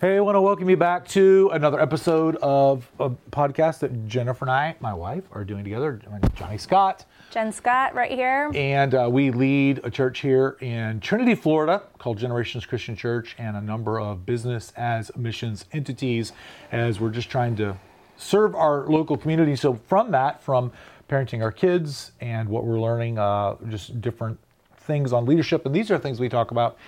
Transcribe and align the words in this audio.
Hey, 0.00 0.16
I 0.16 0.20
want 0.20 0.36
to 0.36 0.40
welcome 0.40 0.70
you 0.70 0.78
back 0.78 1.06
to 1.08 1.50
another 1.52 1.78
episode 1.78 2.36
of 2.36 2.90
a 2.98 3.10
podcast 3.10 3.80
that 3.80 4.08
Jennifer 4.08 4.46
and 4.46 4.50
I, 4.50 4.74
my 4.80 4.94
wife, 4.94 5.24
are 5.30 5.44
doing 5.44 5.62
together. 5.62 6.00
Johnny 6.36 6.56
Scott. 6.56 7.04
Jen 7.30 7.52
Scott, 7.52 7.94
right 7.94 8.10
here. 8.10 8.50
And 8.54 8.94
uh, 8.94 9.10
we 9.12 9.30
lead 9.30 9.82
a 9.84 9.90
church 9.90 10.20
here 10.20 10.56
in 10.62 11.00
Trinity, 11.00 11.34
Florida, 11.34 11.82
called 11.98 12.16
Generations 12.16 12.64
Christian 12.64 12.96
Church, 12.96 13.36
and 13.36 13.58
a 13.58 13.60
number 13.60 14.00
of 14.00 14.24
business 14.24 14.72
as 14.74 15.14
missions 15.18 15.66
entities 15.72 16.32
as 16.72 16.98
we're 16.98 17.10
just 17.10 17.28
trying 17.28 17.54
to 17.56 17.76
serve 18.16 18.54
our 18.54 18.86
local 18.86 19.18
community. 19.18 19.54
So, 19.54 19.74
from 19.86 20.12
that, 20.12 20.42
from 20.42 20.72
parenting 21.10 21.42
our 21.42 21.52
kids 21.52 22.12
and 22.22 22.48
what 22.48 22.64
we're 22.64 22.80
learning, 22.80 23.18
uh, 23.18 23.56
just 23.68 24.00
different 24.00 24.38
things 24.78 25.12
on 25.12 25.26
leadership. 25.26 25.66
And 25.66 25.74
these 25.74 25.90
are 25.90 25.98
things 25.98 26.18
we 26.18 26.30
talk 26.30 26.52
about 26.52 26.78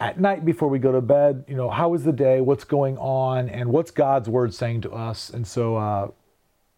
at 0.00 0.18
night 0.18 0.46
before 0.46 0.68
we 0.68 0.78
go 0.78 0.90
to 0.90 1.00
bed, 1.02 1.44
you 1.46 1.54
know, 1.54 1.68
how 1.68 1.90
was 1.90 2.04
the 2.04 2.12
day, 2.12 2.40
what's 2.40 2.64
going 2.64 2.96
on, 2.98 3.50
and 3.50 3.70
what's 3.70 3.90
God's 3.90 4.28
word 4.28 4.54
saying 4.54 4.80
to 4.82 4.92
us. 4.92 5.28
And 5.28 5.46
so 5.46 5.76
uh, 5.76 6.08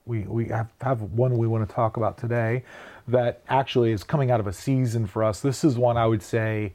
we, 0.05 0.21
we 0.23 0.49
have, 0.49 0.69
have 0.81 1.01
one 1.03 1.39
we 1.39 1.47
want 1.47 1.67
to 1.67 1.73
talk 1.73 1.97
about 1.97 2.19
today 2.19 2.65
that 3.07 3.43
actually 3.49 3.93
is 3.93 4.03
coming 4.03 4.33
out 4.33 4.41
of 4.41 4.49
a 4.49 4.53
season 4.53 5.07
for 5.07 5.23
us. 5.23 5.41
This 5.41 5.63
is 5.63 5.79
one 5.79 5.97
I 5.97 6.07
would 6.07 6.23
say 6.23 6.73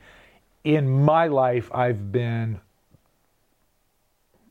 in 0.63 0.89
my 0.89 1.27
life 1.27 1.69
I've 1.73 2.13
been 2.13 2.61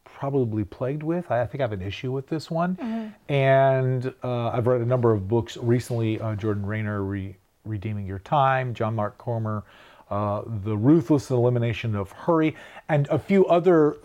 probably 0.04 0.64
plagued 0.64 1.02
with. 1.02 1.30
I 1.30 1.44
think 1.46 1.60
I 1.60 1.64
have 1.64 1.72
an 1.72 1.82
issue 1.82 2.12
with 2.12 2.28
this 2.28 2.50
one. 2.50 2.76
Mm-hmm. 2.76 3.32
And 3.32 4.14
uh, 4.22 4.48
I've 4.48 4.66
read 4.66 4.82
a 4.82 4.86
number 4.86 5.12
of 5.12 5.28
books 5.28 5.56
recently 5.56 6.20
uh, 6.20 6.34
Jordan 6.34 6.66
Raynor, 6.66 7.02
Re- 7.02 7.36
Redeeming 7.64 8.06
Your 8.06 8.18
Time, 8.18 8.74
John 8.74 8.94
Mark 8.94 9.16
Comer 9.16 9.64
uh, 10.10 10.42
The 10.64 10.76
Ruthless 10.76 11.30
Elimination 11.30 11.94
of 11.94 12.12
Hurry, 12.12 12.54
and 12.88 13.08
a 13.08 13.18
few 13.18 13.46
other 13.46 13.96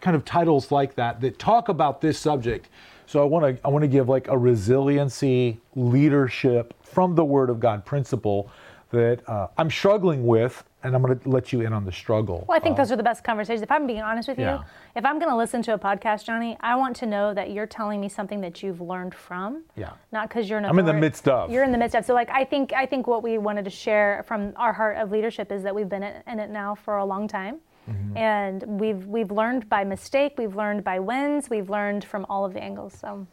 kind 0.00 0.16
of 0.16 0.24
titles 0.24 0.70
like 0.70 0.94
that 0.94 1.20
that 1.20 1.38
talk 1.38 1.68
about 1.68 2.00
this 2.00 2.18
subject. 2.18 2.68
So 3.06 3.22
I 3.22 3.24
want 3.24 3.56
to 3.56 3.66
I 3.66 3.68
want 3.68 3.82
to 3.82 3.88
give 3.88 4.08
like 4.08 4.28
a 4.28 4.38
resiliency 4.38 5.60
leadership 5.74 6.74
from 6.82 7.14
the 7.14 7.24
Word 7.24 7.50
of 7.50 7.58
God 7.60 7.84
principle 7.84 8.50
that 8.90 9.28
uh, 9.28 9.48
I'm 9.58 9.70
struggling 9.70 10.26
with, 10.26 10.64
and 10.82 10.94
I'm 10.94 11.02
going 11.02 11.18
to 11.18 11.28
let 11.28 11.52
you 11.52 11.60
in 11.60 11.72
on 11.72 11.84
the 11.84 11.92
struggle. 11.92 12.44
Well, 12.48 12.56
I 12.56 12.60
think 12.60 12.76
those 12.76 12.90
are 12.90 12.96
the 12.96 13.02
best 13.02 13.22
conversations. 13.22 13.62
If 13.62 13.70
I'm 13.70 13.86
being 13.86 14.00
honest 14.00 14.28
with 14.28 14.38
yeah. 14.38 14.58
you, 14.58 14.64
if 14.96 15.04
I'm 15.04 15.18
going 15.18 15.30
to 15.30 15.36
listen 15.36 15.62
to 15.62 15.74
a 15.74 15.78
podcast, 15.78 16.24
Johnny, 16.24 16.56
I 16.60 16.74
want 16.74 16.96
to 16.96 17.06
know 17.06 17.34
that 17.34 17.50
you're 17.50 17.66
telling 17.66 18.00
me 18.00 18.08
something 18.08 18.40
that 18.40 18.62
you've 18.62 18.80
learned 18.80 19.14
from. 19.14 19.64
Yeah. 19.76 19.92
Not 20.12 20.28
because 20.28 20.48
you're 20.48 20.58
an. 20.58 20.64
I'm 20.64 20.78
in 20.78 20.86
the 20.86 20.92
midst 20.92 21.28
of. 21.28 21.50
You're 21.50 21.64
in 21.64 21.72
the 21.72 21.78
midst 21.78 21.94
of. 21.94 22.04
So, 22.04 22.14
like, 22.14 22.30
I 22.30 22.44
think 22.44 22.72
I 22.72 22.86
think 22.86 23.06
what 23.06 23.22
we 23.22 23.38
wanted 23.38 23.64
to 23.64 23.70
share 23.70 24.24
from 24.26 24.52
our 24.56 24.72
heart 24.72 24.96
of 24.96 25.10
leadership 25.10 25.52
is 25.52 25.62
that 25.62 25.74
we've 25.74 25.88
been 25.88 26.02
in 26.02 26.38
it 26.38 26.50
now 26.50 26.74
for 26.74 26.96
a 26.96 27.04
long 27.04 27.28
time. 27.28 27.58
Mm-hmm. 27.90 28.16
And 28.16 28.62
we've 28.80 29.06
we've 29.06 29.30
learned 29.30 29.68
by 29.68 29.84
mistake, 29.84 30.34
we've 30.38 30.56
learned 30.56 30.84
by 30.84 30.98
wins, 30.98 31.50
we've 31.50 31.68
learned 31.68 32.04
from 32.04 32.24
all 32.28 32.44
of 32.44 32.54
the 32.54 32.62
angles. 32.62 32.94
So, 32.94 33.26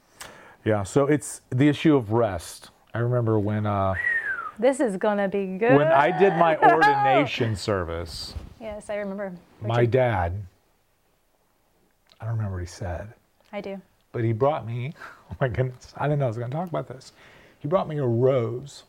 yeah. 0.66 0.84
So 0.84 1.06
it's 1.06 1.42
the 1.50 1.67
issue 1.67 1.95
of 1.95 2.11
rest. 2.11 2.72
I 2.94 3.00
remember 3.00 3.39
when 3.39 3.66
uh, 3.66 3.94
this 4.60 4.80
is 4.80 4.98
gonna 4.98 5.28
be 5.28 5.58
good. 5.58 5.76
When 5.76 5.88
I 5.88 6.18
did 6.18 6.34
my 6.38 6.58
ordination 6.58 7.56
service. 7.56 8.34
Yes, 8.60 8.90
I 8.90 8.96
remember. 8.96 9.34
My 9.62 9.86
dad. 9.86 10.34
I 12.20 12.26
don't 12.26 12.36
remember 12.36 12.58
what 12.58 12.62
he 12.62 12.68
said. 12.68 13.14
I 13.54 13.62
do. 13.62 13.80
But 14.12 14.24
he 14.24 14.34
brought 14.34 14.66
me. 14.66 14.94
Oh 15.30 15.36
my 15.42 15.50
goodness! 15.50 15.94
I 15.98 16.08
didn't 16.08 16.20
know 16.20 16.26
I 16.26 16.30
was 16.30 16.38
going 16.38 16.50
to 16.52 16.56
talk 16.56 16.70
about 16.70 16.88
this. 16.88 17.12
He 17.60 17.68
brought 17.68 17.90
me 17.90 17.98
a 17.98 18.06
rose 18.06 18.84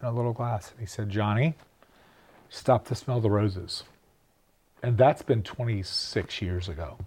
in 0.00 0.06
a 0.06 0.12
little 0.12 0.32
glass, 0.32 0.70
and 0.70 0.78
he 0.78 0.86
said, 0.86 1.10
"Johnny, 1.10 1.54
stop 2.48 2.86
to 2.86 2.94
smell 2.94 3.20
the 3.20 3.28
roses." 3.28 3.82
And 4.80 4.96
that's 4.96 5.22
been 5.22 5.42
26 5.42 6.40
years 6.40 6.68
ago. 6.68 6.98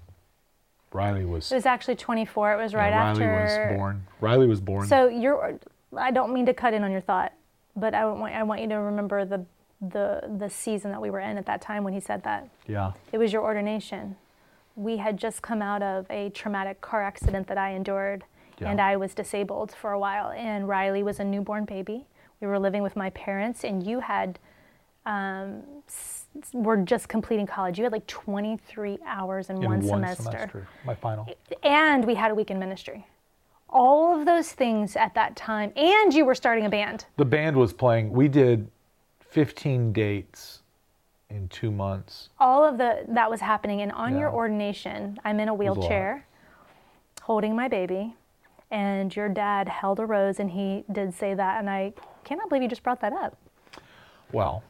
Riley 0.92 1.24
was. 1.24 1.54
It 1.54 1.56
was 1.56 1.66
actually 1.66 1.96
24. 1.96 2.54
It 2.54 2.58
was 2.58 2.74
right 2.74 2.90
yeah, 2.90 3.12
after. 3.12 3.26
Riley 3.26 3.44
was 3.44 3.78
born. 3.78 4.08
Riley 4.20 4.48
was 4.48 4.60
born. 4.60 4.88
So 4.88 5.08
you're 5.08 5.58
I 5.98 6.12
don't 6.12 6.34
mean 6.34 6.46
to 6.46 6.54
cut 6.54 6.74
in 6.74 6.84
on 6.84 6.92
your 6.92 7.02
thought, 7.02 7.34
but 7.76 7.94
I 7.94 8.06
want 8.06 8.34
I 8.34 8.44
want 8.44 8.62
you 8.62 8.70
to 8.70 8.76
remember 8.76 9.26
the 9.26 9.46
the 9.82 10.22
the 10.38 10.50
season 10.50 10.92
that 10.92 11.02
we 11.02 11.10
were 11.10 11.20
in 11.20 11.38
at 11.38 11.46
that 11.46 11.62
time 11.62 11.84
when 11.84 11.94
he 11.94 12.00
said 12.00 12.24
that. 12.24 12.48
Yeah. 12.68 12.94
It 13.12 13.18
was 13.18 13.32
your 13.34 13.44
ordination. 13.44 14.16
We 14.76 14.98
had 14.98 15.18
just 15.18 15.42
come 15.42 15.62
out 15.62 15.82
of 15.82 16.06
a 16.10 16.30
traumatic 16.30 16.82
car 16.82 17.02
accident 17.04 17.48
that 17.48 17.58
I 17.58 17.72
endured, 17.72 18.26
yeah. 18.60 18.70
and 18.70 18.82
I 18.82 18.98
was 18.98 19.14
disabled 19.14 19.72
for 19.72 19.92
a 19.92 20.00
while. 20.00 20.32
And 20.32 20.68
Riley 20.68 21.04
was 21.04 21.20
a 21.20 21.24
newborn 21.24 21.66
baby. 21.66 22.06
We 22.42 22.48
were 22.48 22.60
living 22.60 22.84
with 22.84 22.96
my 22.96 23.10
parents, 23.12 23.64
and 23.64 23.86
you 23.86 24.00
had. 24.00 24.40
Um, 25.06 25.62
were 26.52 26.78
just 26.78 27.08
completing 27.08 27.46
college. 27.46 27.78
You 27.78 27.84
had 27.84 27.94
like 27.94 28.08
23 28.08 28.98
hours 29.06 29.50
in, 29.50 29.58
in 29.58 29.64
one, 29.64 29.80
one 29.82 30.02
semester. 30.02 30.24
semester. 30.24 30.68
My 30.84 30.96
final. 30.96 31.30
And 31.64 32.04
we 32.04 32.16
had 32.16 32.32
a 32.32 32.36
week 32.36 32.50
in 32.50 32.58
ministry 32.60 33.06
all 33.70 34.18
of 34.18 34.26
those 34.26 34.52
things 34.52 34.96
at 34.96 35.14
that 35.16 35.36
time, 35.36 35.72
and 35.76 36.14
you 36.14 36.26
were 36.26 36.36
starting 36.36 36.66
a 36.66 36.70
band. 36.70 37.06
The 37.18 37.26
band 37.26 37.58
was 37.58 37.74
playing. 37.74 38.12
We 38.12 38.28
did 38.28 38.70
15 39.30 39.92
dates 39.92 40.62
in 41.30 41.48
two 41.50 41.72
months. 41.72 42.30
All 42.40 42.64
of 42.64 42.78
the 42.78 43.04
that 43.10 43.30
was 43.30 43.42
happening, 43.42 43.82
and 43.82 43.92
on 43.92 44.14
yeah. 44.14 44.22
your 44.22 44.32
ordination, 44.32 45.20
I'm 45.26 45.40
in 45.40 45.50
a 45.50 45.54
wheelchair, 45.54 46.26
a 47.18 47.22
holding 47.24 47.56
my 47.56 47.68
baby, 47.68 48.16
and 48.72 49.14
your 49.16 49.30
dad 49.30 49.68
held 49.68 50.00
a 50.00 50.06
rose, 50.06 50.40
and 50.40 50.52
he 50.52 50.86
did 50.92 51.14
say 51.14 51.34
that, 51.34 51.60
and 51.60 51.70
I 51.70 51.94
cannot 52.24 52.50
believe 52.50 52.64
you 52.64 52.70
just 52.70 52.84
brought 52.84 53.02
that 53.02 53.14
up. 53.14 53.38
Well, 54.32 54.64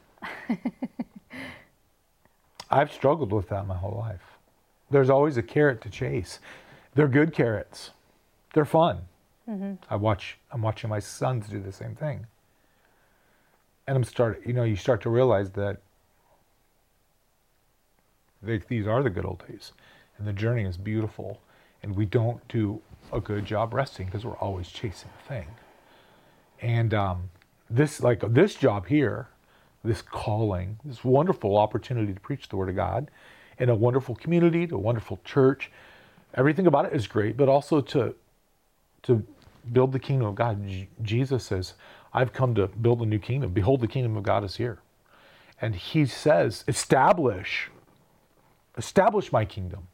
I've 2.70 2.92
struggled 2.92 3.32
with 3.32 3.48
that 3.50 3.66
my 3.66 3.76
whole 3.76 3.96
life. 3.96 4.22
There's 4.90 5.10
always 5.10 5.36
a 5.36 5.42
carrot 5.42 5.80
to 5.82 5.90
chase. 5.90 6.40
They're 6.94 7.08
good 7.08 7.32
carrots 7.32 7.90
they're 8.56 8.64
fun. 8.64 9.02
Mm-hmm. 9.46 9.74
I 9.90 9.96
watch. 9.96 10.38
I'm 10.50 10.62
watching 10.62 10.88
my 10.88 10.98
sons 10.98 11.46
do 11.46 11.60
the 11.60 11.70
same 11.70 11.94
thing, 11.94 12.26
and 13.86 13.96
I'm 13.98 14.02
start. 14.02 14.40
You 14.46 14.54
know, 14.54 14.64
you 14.64 14.76
start 14.76 15.02
to 15.02 15.10
realize 15.10 15.50
that 15.50 15.76
they, 18.42 18.56
these 18.66 18.86
are 18.86 19.02
the 19.02 19.10
good 19.10 19.26
old 19.26 19.46
days, 19.46 19.72
and 20.16 20.26
the 20.26 20.32
journey 20.32 20.64
is 20.64 20.78
beautiful, 20.78 21.38
and 21.82 21.94
we 21.94 22.06
don't 22.06 22.48
do 22.48 22.80
a 23.12 23.20
good 23.20 23.44
job 23.44 23.74
resting 23.74 24.06
because 24.06 24.24
we're 24.24 24.38
always 24.38 24.68
chasing 24.68 25.10
a 25.20 25.28
thing. 25.28 25.48
And 26.62 26.94
um, 26.94 27.28
this, 27.68 28.00
like 28.00 28.22
this 28.32 28.54
job 28.54 28.86
here, 28.86 29.28
this 29.84 30.00
calling, 30.00 30.78
this 30.82 31.04
wonderful 31.04 31.58
opportunity 31.58 32.14
to 32.14 32.20
preach 32.20 32.48
the 32.48 32.56
Word 32.56 32.70
of 32.70 32.76
God 32.76 33.10
in 33.58 33.68
a 33.68 33.74
wonderful 33.74 34.14
community, 34.14 34.66
to 34.66 34.76
a 34.76 34.78
wonderful 34.78 35.20
church. 35.26 35.70
Everything 36.32 36.66
about 36.66 36.86
it 36.86 36.94
is 36.94 37.06
great, 37.06 37.36
but 37.36 37.50
also 37.50 37.82
to 37.82 38.14
to 39.02 39.24
build 39.72 39.92
the 39.92 39.98
kingdom 39.98 40.28
of 40.28 40.34
God. 40.34 40.66
J- 40.66 40.88
Jesus 41.02 41.44
says, 41.44 41.74
I've 42.12 42.32
come 42.32 42.54
to 42.54 42.68
build 42.68 43.02
a 43.02 43.06
new 43.06 43.18
kingdom. 43.18 43.52
Behold, 43.52 43.80
the 43.80 43.88
kingdom 43.88 44.16
of 44.16 44.22
God 44.22 44.44
is 44.44 44.56
here. 44.56 44.78
And 45.60 45.74
he 45.74 46.06
says, 46.06 46.64
establish, 46.68 47.70
establish 48.76 49.32
my 49.32 49.44
kingdom 49.44 49.88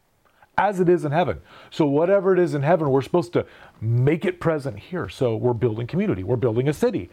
as 0.59 0.81
it 0.81 0.89
is 0.89 1.05
in 1.05 1.13
heaven. 1.13 1.41
So, 1.71 1.87
whatever 1.87 2.33
it 2.33 2.39
is 2.39 2.55
in 2.55 2.63
heaven, 2.63 2.91
we're 2.91 3.03
supposed 3.03 3.33
to 3.35 3.47
make 3.81 4.25
it 4.25 4.39
present 4.39 4.79
here. 4.79 5.09
So, 5.09 5.37
we're 5.37 5.55
building 5.55 5.87
community, 5.87 6.23
we're 6.23 6.37
building 6.37 6.69
a 6.69 6.73
city. 6.73 7.11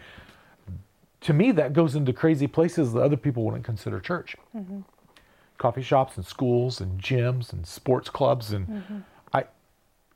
To 1.22 1.34
me, 1.34 1.52
that 1.54 1.74
goes 1.74 1.96
into 1.96 2.14
crazy 2.14 2.48
places 2.48 2.94
that 2.94 3.02
other 3.02 3.18
people 3.18 3.44
wouldn't 3.44 3.66
consider 3.66 4.00
church. 4.00 4.36
Mm-hmm. 4.56 4.82
Coffee 5.58 5.82
shops 5.82 6.16
and 6.16 6.26
schools 6.26 6.80
and 6.80 7.02
gyms 7.02 7.52
and 7.52 7.68
sports 7.68 8.10
clubs 8.10 8.52
and 8.52 8.68
mm-hmm 8.68 9.00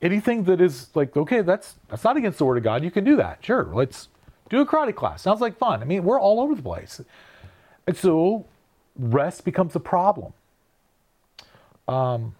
anything 0.02 0.44
that 0.44 0.60
is 0.60 0.88
like 0.94 1.16
okay 1.16 1.40
that's 1.40 1.76
that's 1.88 2.04
not 2.04 2.16
against 2.16 2.38
the 2.38 2.44
word 2.44 2.58
of 2.58 2.62
god 2.64 2.84
you 2.84 2.90
can 2.90 3.04
do 3.04 3.16
that. 3.16 3.44
Sure 3.44 3.68
let's 3.72 4.08
do 4.48 4.60
a 4.60 4.66
karate 4.66 4.94
class. 4.94 5.22
Sounds 5.22 5.40
like 5.40 5.56
fun. 5.56 5.82
I 5.82 5.84
mean 5.84 6.04
we're 6.04 6.20
all 6.20 6.40
over 6.40 6.54
the 6.54 6.62
place. 6.62 7.00
And 7.86 7.96
so 7.96 8.46
rest 8.96 9.44
becomes 9.44 9.74
a 9.76 9.80
problem. 9.80 10.32
Um, 11.86 12.34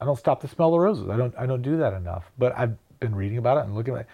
i 0.00 0.04
don't 0.04 0.18
stop 0.18 0.40
to 0.40 0.48
smell 0.48 0.72
the 0.72 0.78
roses. 0.78 1.08
I 1.08 1.16
don't 1.16 1.34
i 1.38 1.46
don't 1.46 1.62
do 1.62 1.76
that 1.78 1.92
enough. 1.94 2.30
But 2.38 2.56
i've 2.56 2.76
been 3.00 3.14
reading 3.14 3.38
about 3.38 3.58
it 3.58 3.64
and 3.64 3.74
looking 3.74 3.94
at 3.94 4.00
it 4.00 4.06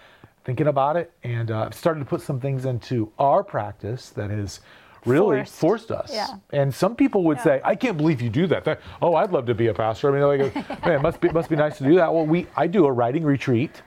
thinking 0.44 0.67
about 0.69 0.96
it. 0.96 1.12
And 1.22 1.50
uh, 1.50 1.64
i've 1.67 1.75
started 1.75 2.00
to 2.00 2.06
put 2.06 2.22
some 2.22 2.40
things 2.40 2.64
into 2.64 3.12
our 3.19 3.44
practice 3.44 4.11
that 4.11 4.31
is 4.31 4.61
really 5.05 5.38
forced, 5.38 5.55
forced 5.55 5.91
us. 5.91 6.11
Yeah. 6.12 6.29
And 6.52 6.75
some 6.75 6.97
people 6.97 7.25
would 7.25 7.38
yeah. 7.38 7.44
say, 7.44 7.61
"I 7.64 7.75
can't 7.75 7.97
believe 7.97 8.20
you 8.20 8.31
do 8.31 8.47
that." 8.49 8.64
that. 8.64 8.81
Oh, 9.00 9.14
I'd 9.14 9.32
love 9.32 9.47
to 9.47 9.55
be 9.55 9.69
a 9.69 9.75
pastor. 9.75 10.08
I 10.08 10.20
mean, 10.20 10.52
like, 10.52 10.55
man, 10.87 10.97
it 10.97 11.02
must 11.02 11.20
be 11.20 11.29
it 11.29 11.35
must 11.35 11.49
be 11.49 11.56
nice 11.56 11.79
to 11.79 11.85
do 11.85 11.97
that. 11.97 12.12
Well, 12.12 12.26
we 12.26 12.47
I 12.56 12.67
do 12.67 12.87
a 12.87 12.93
writing 12.93 13.25
retreat. 13.25 13.82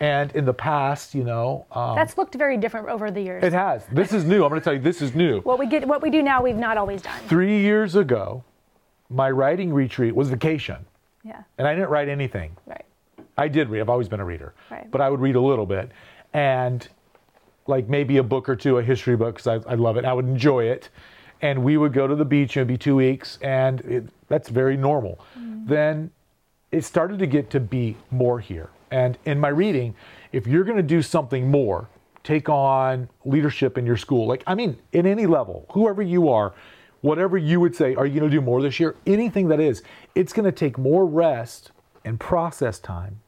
And 0.00 0.32
in 0.32 0.44
the 0.44 0.52
past, 0.52 1.14
you 1.14 1.22
know, 1.22 1.66
um, 1.70 1.94
that's 1.94 2.18
looked 2.18 2.34
very 2.34 2.56
different 2.56 2.88
over 2.88 3.12
the 3.12 3.20
years. 3.20 3.44
It 3.44 3.52
has. 3.52 3.86
This 3.92 4.12
is 4.12 4.24
new. 4.24 4.42
I'm 4.42 4.48
going 4.48 4.60
to 4.60 4.64
tell 4.64 4.72
you, 4.72 4.80
this 4.80 5.00
is 5.00 5.14
new. 5.14 5.40
What 5.42 5.60
we 5.60 5.66
get, 5.66 5.86
what 5.86 6.02
we 6.02 6.10
do 6.10 6.20
now, 6.20 6.42
we've 6.42 6.56
not 6.56 6.76
always 6.76 7.00
done. 7.00 7.16
Three 7.28 7.60
years 7.60 7.94
ago, 7.94 8.42
my 9.08 9.30
writing 9.30 9.72
retreat 9.72 10.12
was 10.12 10.30
vacation. 10.30 10.84
Yeah. 11.22 11.42
And 11.58 11.68
I 11.68 11.74
didn't 11.74 11.90
write 11.90 12.08
anything. 12.08 12.56
Right. 12.66 12.84
I 13.36 13.48
did 13.48 13.68
read. 13.68 13.80
I've 13.80 13.88
always 13.88 14.08
been 14.08 14.20
a 14.20 14.24
reader. 14.24 14.54
Right. 14.70 14.90
But 14.90 15.00
I 15.00 15.10
would 15.10 15.20
read 15.20 15.36
a 15.36 15.40
little 15.40 15.66
bit, 15.66 15.90
and 16.32 16.86
like 17.66 17.88
maybe 17.88 18.18
a 18.18 18.22
book 18.22 18.48
or 18.48 18.56
two, 18.56 18.78
a 18.78 18.82
history 18.82 19.16
book, 19.16 19.36
because 19.36 19.64
I, 19.66 19.70
I 19.70 19.74
love 19.74 19.96
it. 19.96 20.04
I 20.04 20.12
would 20.12 20.26
enjoy 20.26 20.64
it 20.64 20.90
and 21.44 21.62
we 21.62 21.76
would 21.76 21.92
go 21.92 22.06
to 22.06 22.14
the 22.14 22.24
beach. 22.24 22.56
It'd 22.56 22.68
be 22.68 22.78
two 22.78 22.96
weeks, 22.96 23.38
and 23.42 23.80
it, 23.82 24.04
that's 24.28 24.48
very 24.48 24.78
normal. 24.78 25.20
Mm. 25.38 25.68
Then 25.68 26.10
it 26.72 26.84
started 26.84 27.18
to 27.18 27.26
get 27.26 27.50
to 27.50 27.60
be 27.60 27.96
more 28.10 28.40
here. 28.40 28.70
And 28.90 29.18
in 29.26 29.38
my 29.38 29.48
reading, 29.48 29.94
if 30.32 30.46
you're 30.46 30.64
going 30.64 30.78
to 30.78 30.82
do 30.82 31.02
something 31.02 31.50
more, 31.50 31.88
take 32.22 32.48
on 32.48 33.08
leadership 33.26 33.76
in 33.76 33.84
your 33.84 33.98
school, 33.98 34.26
like, 34.26 34.42
I 34.46 34.54
mean, 34.54 34.78
in 34.92 35.06
any 35.06 35.26
level, 35.26 35.66
whoever 35.72 36.00
you 36.00 36.30
are, 36.30 36.54
whatever 37.02 37.36
you 37.36 37.60
would 37.60 37.76
say, 37.76 37.94
are 37.94 38.06
you 38.06 38.18
going 38.20 38.30
to 38.30 38.34
do 38.34 38.40
more 38.40 38.62
this 38.62 38.80
year? 38.80 38.96
Anything 39.06 39.48
that 39.48 39.60
is, 39.60 39.82
it's 40.14 40.32
going 40.32 40.46
to 40.46 40.52
take 40.52 40.78
more 40.78 41.04
rest 41.04 41.72
and 42.04 42.18
process 42.18 42.78
time 42.78 43.20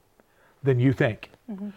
than 0.62 0.81
you 0.81 0.94
think. 0.94 1.31
Mm-hmm. 1.50 1.71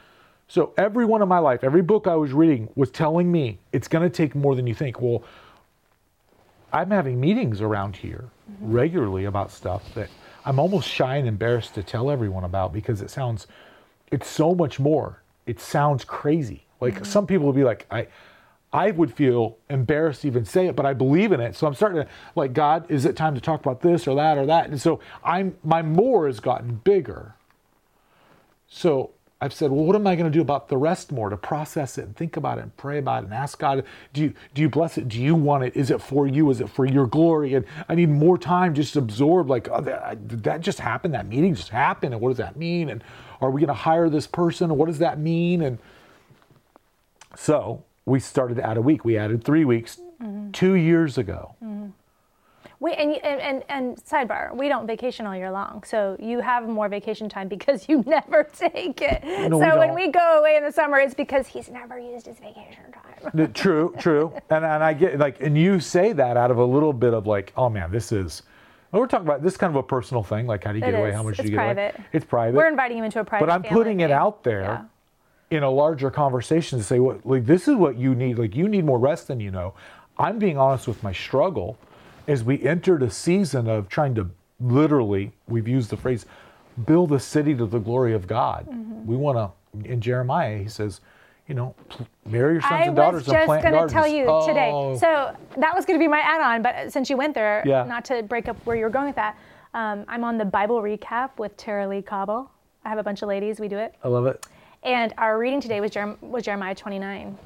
So 0.50 0.74
every 0.78 1.06
one 1.06 1.22
of 1.22 1.28
my 1.28 1.38
life, 1.38 1.64
every 1.64 1.84
book 1.84 2.08
I 2.08 2.16
was 2.16 2.34
reading 2.34 2.70
was 2.76 2.90
telling 2.90 3.32
me 3.32 3.60
it's 3.72 3.88
going 3.88 4.04
to 4.04 4.10
take 4.10 4.34
more 4.34 4.56
than 4.56 4.66
you 4.66 4.74
think. 4.74 5.00
Well, 5.00 5.24
I'm 6.74 6.90
having 6.90 7.20
meetings 7.20 7.62
around 7.62 7.96
here 7.96 8.26
mm-hmm. 8.52 8.72
regularly 8.72 9.26
about 9.26 9.52
stuff 9.52 9.94
that 9.94 10.10
I'm 10.44 10.60
almost 10.60 10.90
shy 10.90 11.18
and 11.18 11.28
embarrassed 11.28 11.76
to 11.76 11.84
tell 11.84 12.10
everyone 12.10 12.44
about 12.44 12.74
because 12.74 13.02
it 13.02 13.12
sounds, 13.12 13.46
it's 14.12 14.28
so 14.28 14.56
much 14.56 14.80
more. 14.80 15.22
It 15.46 15.60
sounds 15.60 16.04
crazy. 16.04 16.66
Like 16.82 16.96
mm-hmm. 16.96 17.04
some 17.04 17.28
people 17.28 17.46
would 17.46 17.56
be 17.56 17.64
like, 17.64 17.86
I, 17.92 18.08
I 18.74 18.90
would 18.90 19.14
feel 19.14 19.56
embarrassed 19.70 20.22
to 20.22 20.28
even 20.28 20.46
say 20.46 20.66
it, 20.66 20.76
but 20.76 20.86
I 20.86 20.94
believe 20.94 21.32
in 21.32 21.42
it. 21.42 21.56
So 21.56 21.68
I'm 21.68 21.76
starting 21.76 22.02
to 22.04 22.10
like, 22.36 22.54
God, 22.54 22.90
is 22.90 23.06
it 23.06 23.16
time 23.16 23.36
to 23.36 23.42
talk 23.42 23.62
about 23.62 23.82
this 23.82 24.08
or 24.08 24.16
that 24.16 24.40
or 24.40 24.48
that? 24.48 24.70
And 24.70 24.82
so 24.82 25.00
I'm 25.24 25.58
my 25.64 25.84
more 25.84 26.26
has 26.26 26.40
gotten 26.40 26.76
bigger. 26.76 27.36
So 28.68 29.12
I've 29.42 29.54
said, 29.54 29.72
well, 29.72 29.86
what 29.86 29.96
am 29.96 30.06
I 30.06 30.16
going 30.16 30.30
to 30.30 30.36
do 30.36 30.42
about 30.42 30.68
the 30.68 30.76
rest 30.76 31.14
more 31.14 31.30
to 31.30 31.38
process 31.38 31.98
it 31.98 32.04
and 32.04 32.16
think 32.16 32.36
about 32.36 32.58
it 32.58 32.64
and 32.64 32.76
pray 32.76 32.98
about 32.98 33.24
it 33.24 33.28
and 33.28 33.34
ask 33.34 33.58
God, 33.58 33.86
do 34.12 34.22
you 34.22 34.34
do 34.54 34.62
you 34.62 34.70
bless 34.70 34.98
it? 34.98 35.08
Do 35.08 35.22
you 35.22 35.34
want 35.34 35.64
it? 35.64 35.78
Is 35.78 35.92
it 35.92 36.02
for 36.02 36.28
you? 36.28 36.50
Is 36.50 36.60
it 36.60 36.70
for 36.70 36.86
your 36.86 37.08
glory? 37.08 37.54
And 37.54 37.66
I 37.88 37.96
need 37.96 38.10
more 38.10 38.38
time 38.38 38.76
just 38.76 38.94
to 38.94 39.00
absorb. 39.00 39.50
Like, 39.50 39.70
oh, 39.72 39.80
that, 39.82 40.28
did 40.28 40.44
that 40.44 40.60
just 40.60 40.80
happen? 40.80 41.12
That 41.12 41.26
meeting 41.26 41.56
just 41.56 41.70
happened, 41.70 42.14
and 42.14 42.22
what 42.22 42.30
does 42.30 42.38
that 42.38 42.58
mean? 42.58 42.90
And 42.90 43.02
are 43.40 43.50
we 43.50 43.62
going 43.62 43.70
to 43.70 43.74
hire 43.74 44.10
this 44.10 44.28
person? 44.28 44.76
What 44.76 44.88
does 44.88 45.00
that 45.00 45.20
mean? 45.20 45.62
And 45.62 45.78
so 47.38 47.84
we 48.06 48.20
started 48.20 48.56
to 48.56 48.66
add 48.68 48.76
a 48.76 48.82
week. 48.82 49.06
We 49.06 49.18
added 49.18 49.46
three 49.46 49.64
weeks 49.64 50.02
mm-hmm. 50.22 50.52
two 50.52 50.74
years 50.74 51.18
ago. 51.18 51.56
Mm-hmm. 51.64 51.92
We 52.82 52.94
and, 52.94 53.12
and 53.26 53.42
and 53.42 53.64
and 53.68 53.98
sidebar, 53.98 54.56
we 54.56 54.70
don't 54.70 54.88
vacation 54.88 55.26
all 55.26 55.36
year 55.36 55.52
long, 55.52 55.84
so 55.86 56.16
you 56.18 56.40
have 56.40 56.66
more 56.68 56.88
vacation 56.88 57.28
time 57.28 57.50
because 57.50 57.90
you 57.90 58.04
never 58.08 58.46
take 58.46 59.02
it. 59.02 59.22
No, 59.50 59.58
we 59.58 59.66
so 59.66 59.78
when 59.78 59.94
we 59.94 60.08
go 60.12 60.40
away 60.40 60.56
in 60.56 60.64
the 60.64 60.72
summer, 60.72 60.98
it's 60.98 61.14
because 61.14 61.46
he's 61.46 61.70
never 61.70 62.00
used 62.00 62.26
his 62.26 62.38
vacation 62.40 62.84
time. 62.94 63.52
True, 63.54 63.94
true. 64.00 64.32
And 64.50 64.64
and 64.64 64.82
I 64.82 64.94
get 64.94 65.20
like, 65.20 65.42
and 65.42 65.58
you 65.58 65.82
say 65.82 66.14
that 66.14 66.38
out 66.38 66.52
of 66.52 66.58
a 66.58 66.64
little 66.64 66.94
bit 66.94 67.14
of 67.14 67.28
like, 67.28 67.52
oh 67.58 67.68
man, 67.70 67.92
this 67.92 68.14
is. 68.14 68.44
well, 68.94 69.02
we're 69.02 69.08
talking 69.08 69.28
about 69.28 69.44
this 69.44 69.54
is 69.54 69.58
kind 69.58 69.72
of 69.72 69.76
a 69.76 69.84
personal 69.84 70.24
thing. 70.24 70.48
Like, 70.48 70.64
how 70.64 70.72
do 70.72 70.78
you 70.80 70.86
It 70.86 70.92
get 70.92 71.00
away? 71.00 71.10
is. 71.10 71.16
How 71.16 71.24
much 71.24 71.36
do 71.36 71.42
It's 71.44 71.50
you 71.52 71.58
get 71.58 71.66
away? 71.66 71.74
private. 71.74 72.02
It's 72.14 72.26
private. 72.26 72.56
We're 72.56 72.70
inviting 72.70 73.00
him 73.00 73.04
into 73.04 73.20
a 73.20 73.26
private. 73.26 73.46
but 73.46 73.52
I'm 73.52 73.64
putting 73.64 74.00
it 74.00 74.06
thing. 74.08 74.14
out 74.14 74.44
there 74.46 74.62
Yeah. 75.52 75.58
in 75.58 75.64
a 75.64 75.70
larger 75.70 76.10
conversation 76.10 76.80
to 76.80 76.86
say 76.86 77.00
what 77.00 77.26
like 77.26 77.46
this 77.46 77.68
is 77.68 77.76
what 77.76 77.98
you 77.98 78.16
need. 78.16 78.40
Like 78.40 78.56
you 78.56 78.70
need 78.70 78.86
more 78.86 79.00
rest 79.00 79.28
than 79.28 79.42
you 79.42 79.52
know. 79.52 79.74
I'm 80.18 80.40
being 80.40 80.58
honest 80.58 80.88
with 80.88 81.04
my 81.04 81.12
struggle 81.12 81.78
as 82.30 82.44
we 82.44 82.62
entered 82.64 83.02
a 83.02 83.10
season 83.10 83.68
of 83.68 83.90
trying 83.90 84.14
to 84.16 84.30
literally, 84.60 85.32
we've 85.48 85.68
used 85.68 85.90
the 85.90 85.98
phrase, 85.98 86.26
build 86.86 87.12
a 87.12 87.20
city 87.20 87.56
to 87.56 87.66
the 87.66 87.80
glory 87.80 88.14
of 88.14 88.28
God. 88.28 88.68
Mm-hmm. 88.70 89.06
We 89.08 89.16
want 89.18 89.38
to. 89.38 89.52
In 89.92 90.00
Jeremiah, 90.02 90.58
he 90.58 90.68
says, 90.68 91.02
you 91.48 91.56
know, 91.56 91.76
marry 92.26 92.54
your 92.54 92.62
sons 92.62 92.74
I 92.74 92.84
and 92.86 92.96
daughters 92.96 93.22
was 93.26 93.30
and 93.30 93.38
just 93.38 93.46
plant 93.48 93.62
going 93.64 93.74
to 93.74 93.78
gardens. 93.80 93.94
tell 93.94 94.08
you 94.08 94.24
today. 94.48 94.72
Oh. 94.74 94.98
So 94.98 95.36
that 95.58 95.76
was 95.76 95.86
going 95.86 96.00
to 96.00 96.04
be 96.04 96.08
my 96.08 96.20
add-on, 96.20 96.62
but 96.62 96.92
since 96.92 97.10
you 97.10 97.18
went 97.18 97.34
there, 97.34 97.64
Yeah. 97.66 97.84
not 97.84 98.06
to 98.06 98.24
break 98.24 98.48
up 98.48 98.58
where 98.66 98.76
you 98.76 98.84
were 98.84 98.90
going 98.90 99.08
with 99.08 99.16
that, 99.16 99.38
um, 99.74 100.06
I'm 100.08 100.24
on 100.24 100.38
the 100.38 100.46
Bible 100.46 100.82
recap 100.82 101.32
with 101.38 101.56
Tara-Leigh 101.58 102.02
Cobble. 102.04 102.50
I 102.86 102.90
have 102.90 102.98
a 103.00 103.04
bunch 103.04 103.22
of 103.22 103.28
ladies. 103.28 103.60
We 103.60 103.68
do 103.68 103.78
it. 103.78 103.94
I 104.04 104.08
love 104.08 104.26
it. 104.26 104.46
And 104.84 105.14
our 105.18 105.38
reading 105.38 105.62
today 105.62 105.82
was, 105.82 105.92
Jerem- 105.92 106.20
was 106.22 106.44
Jeremiah 106.44 106.74
29. 106.76 107.38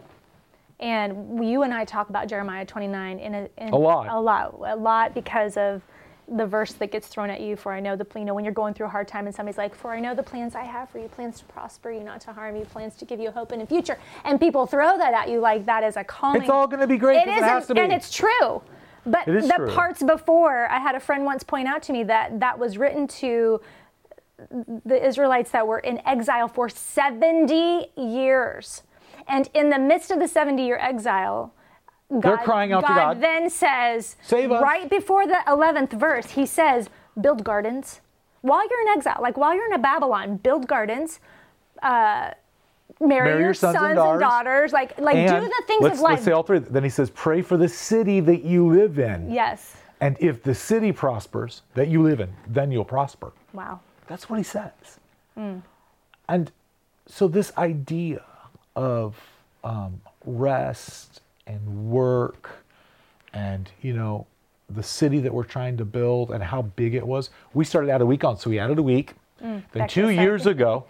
And 0.84 1.48
you 1.48 1.64
and 1.64 1.74
I 1.74 1.86
talk 1.86 2.10
about 2.10 2.28
Jeremiah 2.28 2.66
29 2.66 3.20
in 3.20 3.34
a, 3.34 3.50
in 3.58 3.70
A 3.70 3.78
lot. 3.78 4.08
A 4.10 4.20
lot. 4.20 4.56
A 4.66 4.76
lot 4.76 5.14
because 5.14 5.56
of 5.56 5.82
the 6.28 6.46
verse 6.46 6.74
that 6.74 6.92
gets 6.92 7.08
thrown 7.08 7.30
at 7.30 7.42
you 7.42 7.56
for 7.56 7.74
I 7.74 7.80
know 7.82 7.96
the 7.98 8.08
you 8.16 8.24
know 8.24 8.34
when 8.34 8.46
you're 8.46 8.54
going 8.54 8.74
through 8.74 8.86
a 8.86 8.90
hard 8.90 9.10
time 9.10 9.26
and 9.26 9.36
somebody's 9.36 9.58
like 9.58 9.76
for 9.76 9.92
I 9.92 10.00
know 10.00 10.16
the 10.16 10.24
plans 10.24 10.56
I 10.56 10.64
have 10.64 10.90
for 10.90 10.98
you 10.98 11.10
plans 11.10 11.40
to 11.40 11.46
prosper 11.46 11.92
you 11.92 12.02
not 12.02 12.22
to 12.22 12.32
harm 12.32 12.56
you 12.56 12.64
plans 12.64 12.96
to 12.96 13.06
give 13.06 13.20
you 13.20 13.30
hope 13.30 13.52
in 13.52 13.60
the 13.60 13.66
future 13.66 13.98
and 14.24 14.40
people 14.40 14.66
throw 14.66 14.98
that 14.98 15.14
at 15.14 15.30
you 15.30 15.42
like 15.42 15.66
that 15.66 15.84
is 15.84 15.98
a 15.98 16.04
calming 16.04 16.44
It's 16.44 16.50
all 16.50 16.66
gonna 16.66 16.88
be 16.88 16.96
great 16.98 17.18
it 17.18 17.28
it 17.28 17.32
is, 17.32 17.44
has 17.44 17.68
to 17.68 17.78
and 17.78 17.92
it's 17.92 18.10
true 18.10 18.62
but 19.06 19.28
It 19.28 19.50
the 19.50 19.54
true. 19.58 19.72
parts 19.72 20.02
before 20.02 20.70
I 20.72 20.80
had 20.80 20.96
a 20.96 21.00
friend 21.02 21.26
once 21.26 21.44
point 21.44 21.68
out 21.68 21.84
to 21.84 21.94
me 21.94 22.04
that 22.06 22.40
that 22.40 22.58
was 22.58 22.78
written 22.78 23.06
to 23.20 23.60
the 24.86 25.06
Israelites 25.06 25.52
that 25.52 25.68
were 25.68 25.80
in 25.80 26.02
exile 26.06 26.48
for 26.48 26.70
70 26.70 27.88
years. 27.98 28.84
And 29.28 29.50
in 29.54 29.70
the 29.70 29.80
midst 29.80 30.12
of 30.12 30.20
the 30.20 30.28
70 30.28 30.66
year 30.66 30.78
exile, 30.78 31.54
God, 32.12 32.22
They're 32.22 32.38
crying 32.38 32.74
out 32.74 32.82
to 32.82 32.88
God. 32.88 33.22
then 33.22 33.50
says, 33.50 34.18
Save 34.22 34.52
us. 34.52 34.62
right 34.62 34.90
before 34.90 35.26
the 35.26 35.40
11th 35.48 35.94
verse, 35.94 36.32
he 36.32 36.46
says, 36.46 36.90
build 37.20 37.44
gardens. 37.44 38.02
While 38.42 38.68
you're 38.70 38.82
in 38.82 38.90
exile, 38.90 39.20
like 39.22 39.38
while 39.38 39.56
you're 39.56 39.66
in 39.66 39.74
a 39.74 39.80
Babylon, 39.80 40.38
build 40.38 40.68
gardens, 40.68 41.20
uh, 41.82 42.32
marry, 43.00 43.40
your, 43.40 43.54
sons, 43.54 43.78
and 43.80 43.96
daughters, 43.96 44.74
like, 44.74 45.00
like 45.00 45.16
do 45.16 45.40
the 45.40 45.64
things 45.66 45.82
let's, 45.82 45.98
of 45.98 46.02
life. 46.02 46.12
let's 46.14 46.26
say 46.26 46.32
all 46.34 46.44
three. 46.44 46.60
Then 46.60 46.84
he 46.84 46.90
says, 46.90 47.10
pray 47.12 47.42
for 47.42 47.58
the 47.58 47.70
city 47.70 48.20
that 48.20 48.44
you 48.44 48.68
live 48.68 49.00
in. 49.00 49.32
yes. 49.32 49.78
And 50.02 50.18
if 50.20 50.44
the 50.44 50.54
city 50.54 50.92
prospers 50.92 51.62
that 51.76 51.88
you 51.88 52.04
live 52.04 52.20
in, 52.20 52.34
then 52.46 52.74
you'll 52.74 52.84
prosper. 52.84 53.32
Wow. 53.54 53.80
That's 54.08 54.30
what 54.30 54.38
he 54.38 54.44
says. 54.44 55.00
Hmm. 55.36 55.60
And 56.28 56.52
so, 57.06 57.30
this 57.30 57.54
idea 57.58 58.24
of 58.76 59.16
um, 59.64 60.02
rest 60.26 61.22
and 61.48 61.90
work 61.92 62.50
and, 63.34 63.70
you 63.82 63.94
know, 63.94 64.28
the 64.70 64.84
city 64.84 65.20
that 65.20 65.34
we're 65.34 65.44
trying 65.44 65.78
to 65.78 65.86
build 65.86 66.32
and 66.32 66.44
how 66.44 66.62
big 66.62 66.96
it 66.96 67.06
was, 67.06 67.30
we 67.54 67.66
started 67.66 67.90
out 67.90 68.02
a 68.02 68.06
week 68.06 68.24
on. 68.24 68.38
So, 68.38 68.50
we 68.50 68.60
added 68.60 68.80
a 68.80 68.84
week. 68.84 69.14
then, 69.40 69.88
two 69.88 70.10
years 70.10 70.46
ago, 70.46 70.86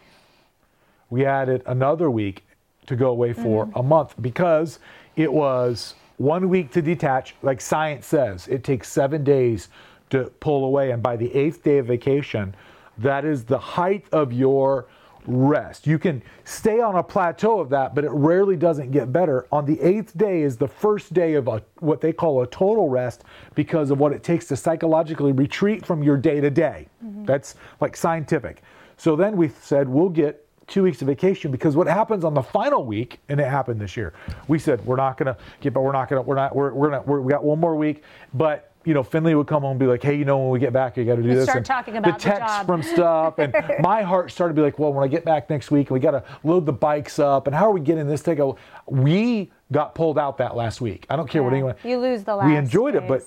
we 1.10 1.26
added 1.26 1.64
another 1.66 2.10
week 2.10 2.44
to 2.86 2.96
go 2.96 3.10
away 3.10 3.34
for 3.34 3.66
Mm-hmm. 3.66 3.78
a 3.80 3.84
month 3.84 4.16
because 4.22 4.80
it 5.16 5.32
was 5.32 5.96
one 6.18 6.50
week 6.50 6.72
to 6.72 6.82
detach. 6.82 7.36
Like 7.42 7.62
science 7.62 8.06
says, 8.06 8.48
it 8.48 8.64
takes 8.64 8.92
seven 8.92 9.24
days 9.24 9.70
to 10.10 10.26
pull 10.40 10.66
away. 10.66 10.92
And 10.92 11.02
by 11.02 11.16
the 11.16 11.34
eighth 11.34 11.64
day 11.64 11.78
of 11.80 11.88
vacation, 11.88 12.56
that 13.00 13.26
is 13.26 13.46
the 13.46 13.58
height 13.58 14.06
of 14.12 14.32
your 14.34 14.86
rest. 15.28 15.88
You 15.88 16.00
can 16.00 16.22
stay 16.46 16.80
on 16.80 16.96
a 16.96 17.04
plateau 17.04 17.60
of 17.60 17.70
that, 17.70 17.96
but 17.96 18.04
it 18.04 18.12
rarely 18.12 18.56
doesn't 18.56 18.92
get 18.92 19.12
better. 19.12 19.48
On 19.52 19.66
the 19.66 19.80
eighth 19.82 20.18
day 20.18 20.42
is 20.42 20.58
the 20.58 20.68
first 20.68 21.14
day 21.14 21.34
of 21.36 21.48
a, 21.48 21.62
what 21.80 22.02
they 22.02 22.14
call 22.14 22.42
a 22.42 22.48
total 22.48 22.90
rest 22.90 23.24
because 23.56 23.92
of 23.92 24.00
what 24.00 24.14
it 24.14 24.24
takes 24.24 24.48
to 24.48 24.56
psychologically 24.56 25.32
retreat 25.32 25.86
from 25.86 26.04
your 26.04 26.18
day 26.18 26.42
to 26.42 26.50
day. 26.50 26.88
That's 27.26 27.56
like 27.82 27.96
scientific. 27.96 28.62
So 28.98 29.16
then 29.16 29.38
we 29.38 29.50
said 29.50 29.88
we'll 29.90 30.10
get 30.10 30.48
two 30.68 30.84
weeks 30.84 31.02
of 31.02 31.08
vacation 31.08 31.52
because 31.52 31.76
what 31.76 31.88
happens 31.88 32.24
on 32.24 32.34
the 32.34 32.42
final 32.42 32.86
week, 32.86 33.20
and 33.30 33.40
it 33.40 33.48
happened 33.48 33.82
this 33.82 33.98
year, 33.98 34.14
we 34.48 34.58
said 34.58 34.86
we're 34.86 34.96
not 34.96 35.18
gonna 35.18 35.38
get, 35.62 35.74
but 35.74 35.82
we're 35.82 35.92
not 35.92 36.08
gonna, 36.10 36.22
we're 36.22 36.36
not, 36.36 36.56
we're, 36.56 36.72
we're, 36.74 37.22
we 37.22 37.32
got 37.32 37.44
one 37.44 37.60
more 37.60 37.76
week, 37.76 38.04
but 38.34 38.73
you 38.86 38.94
know, 38.94 39.04
Finley 39.04 39.34
would 39.36 39.48
come 39.48 39.62
home 39.62 39.72
and 39.72 39.80
be 39.80 39.86
like, 39.86 40.04
hey, 40.04 40.16
you 40.16 40.26
know, 40.26 40.38
when 40.40 40.50
we 40.50 40.60
get 40.60 40.74
back, 40.74 40.98
you 40.98 41.06
got 41.06 41.16
to 41.16 41.22
do 41.24 41.30
And 41.30 41.38
this. 41.38 41.44
start 41.46 41.58
and 41.58 41.66
talking 41.66 41.98
about 41.98 42.18
the 42.18 42.24
text 42.24 42.40
job. 42.42 42.66
from 42.66 42.84
stuff, 42.84 43.40
and 43.40 43.54
my 43.82 44.02
heart 44.02 44.32
started 44.32 44.56
to 44.56 44.62
be 44.62 44.64
like, 44.66 44.78
well, 44.80 44.92
when 44.94 45.04
I 45.04 45.08
get 45.08 45.24
back 45.26 45.50
next 45.50 45.72
week, 45.72 45.90
we 45.90 46.00
got 46.00 46.12
to 46.12 46.24
load 46.44 46.66
the 46.66 46.74
bikes 46.74 47.20
up, 47.20 47.48
and 47.48 47.56
how 47.56 47.68
are 47.68 47.72
we 47.72 47.80
getting 47.82 48.08
this 48.08 48.22
to 48.24 48.36
go? 48.36 48.58
We 48.88 49.52
got 49.72 49.96
pulled 49.96 50.18
out 50.20 50.38
that 50.40 50.56
last 50.56 50.82
week. 50.82 51.06
I 51.10 51.16
don't 51.16 51.30
care 51.30 51.44
what 51.44 51.54
anyone. 51.54 51.76
You 51.84 51.98
lose 52.00 52.24
the 52.24 52.36
We 52.36 52.54
last 52.54 52.58
enjoyed 52.58 52.96
it, 52.96 53.08
but 53.08 53.24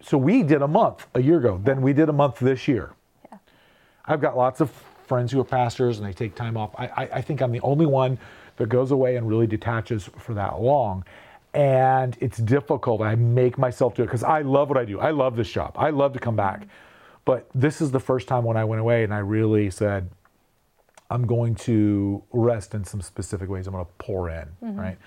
so 0.00 0.16
we 0.16 0.42
did 0.42 0.62
a 0.62 0.68
month 0.68 1.06
a 1.14 1.20
year 1.22 1.38
ago. 1.38 1.60
Then 1.62 1.82
we 1.82 1.92
did 1.92 2.08
a 2.08 2.12
month 2.12 2.38
this 2.38 2.66
year. 2.68 2.92
Yeah. 3.30 3.38
I've 4.06 4.20
got 4.20 4.36
lots 4.36 4.60
of 4.60 4.70
friends 5.06 5.32
who 5.32 5.40
are 5.40 5.44
pastors 5.44 5.98
and 5.98 6.06
they 6.06 6.12
take 6.12 6.34
time 6.34 6.56
off. 6.56 6.70
I, 6.78 6.86
I, 6.86 7.02
I 7.14 7.20
think 7.22 7.40
I'm 7.40 7.50
the 7.50 7.60
only 7.62 7.86
one 7.86 8.18
that 8.56 8.68
goes 8.68 8.90
away 8.90 9.16
and 9.16 9.28
really 9.28 9.46
detaches 9.46 10.08
for 10.18 10.34
that 10.34 10.60
long. 10.60 11.04
And 11.54 12.16
it's 12.20 12.38
difficult. 12.38 13.00
I 13.00 13.14
make 13.14 13.58
myself 13.58 13.94
do 13.94 14.02
it 14.02 14.06
because 14.06 14.22
I 14.22 14.42
love 14.42 14.68
what 14.68 14.78
I 14.78 14.84
do. 14.84 15.00
I 15.00 15.10
love 15.10 15.34
this 15.36 15.50
job. 15.50 15.72
I 15.76 15.90
love 15.90 16.12
to 16.12 16.18
come 16.18 16.36
back. 16.36 16.66
But 17.24 17.48
this 17.54 17.80
is 17.80 17.90
the 17.90 18.00
first 18.00 18.28
time 18.28 18.44
when 18.44 18.56
I 18.56 18.64
went 18.64 18.80
away 18.80 19.02
and 19.04 19.12
I 19.12 19.18
really 19.18 19.70
said, 19.70 20.08
I'm 21.10 21.26
going 21.26 21.54
to 21.56 22.22
rest 22.32 22.74
in 22.74 22.84
some 22.84 23.00
specific 23.00 23.48
ways. 23.48 23.66
I'm 23.66 23.72
going 23.72 23.84
to 23.84 23.90
pour 23.98 24.28
in, 24.30 24.46
right? 24.60 24.98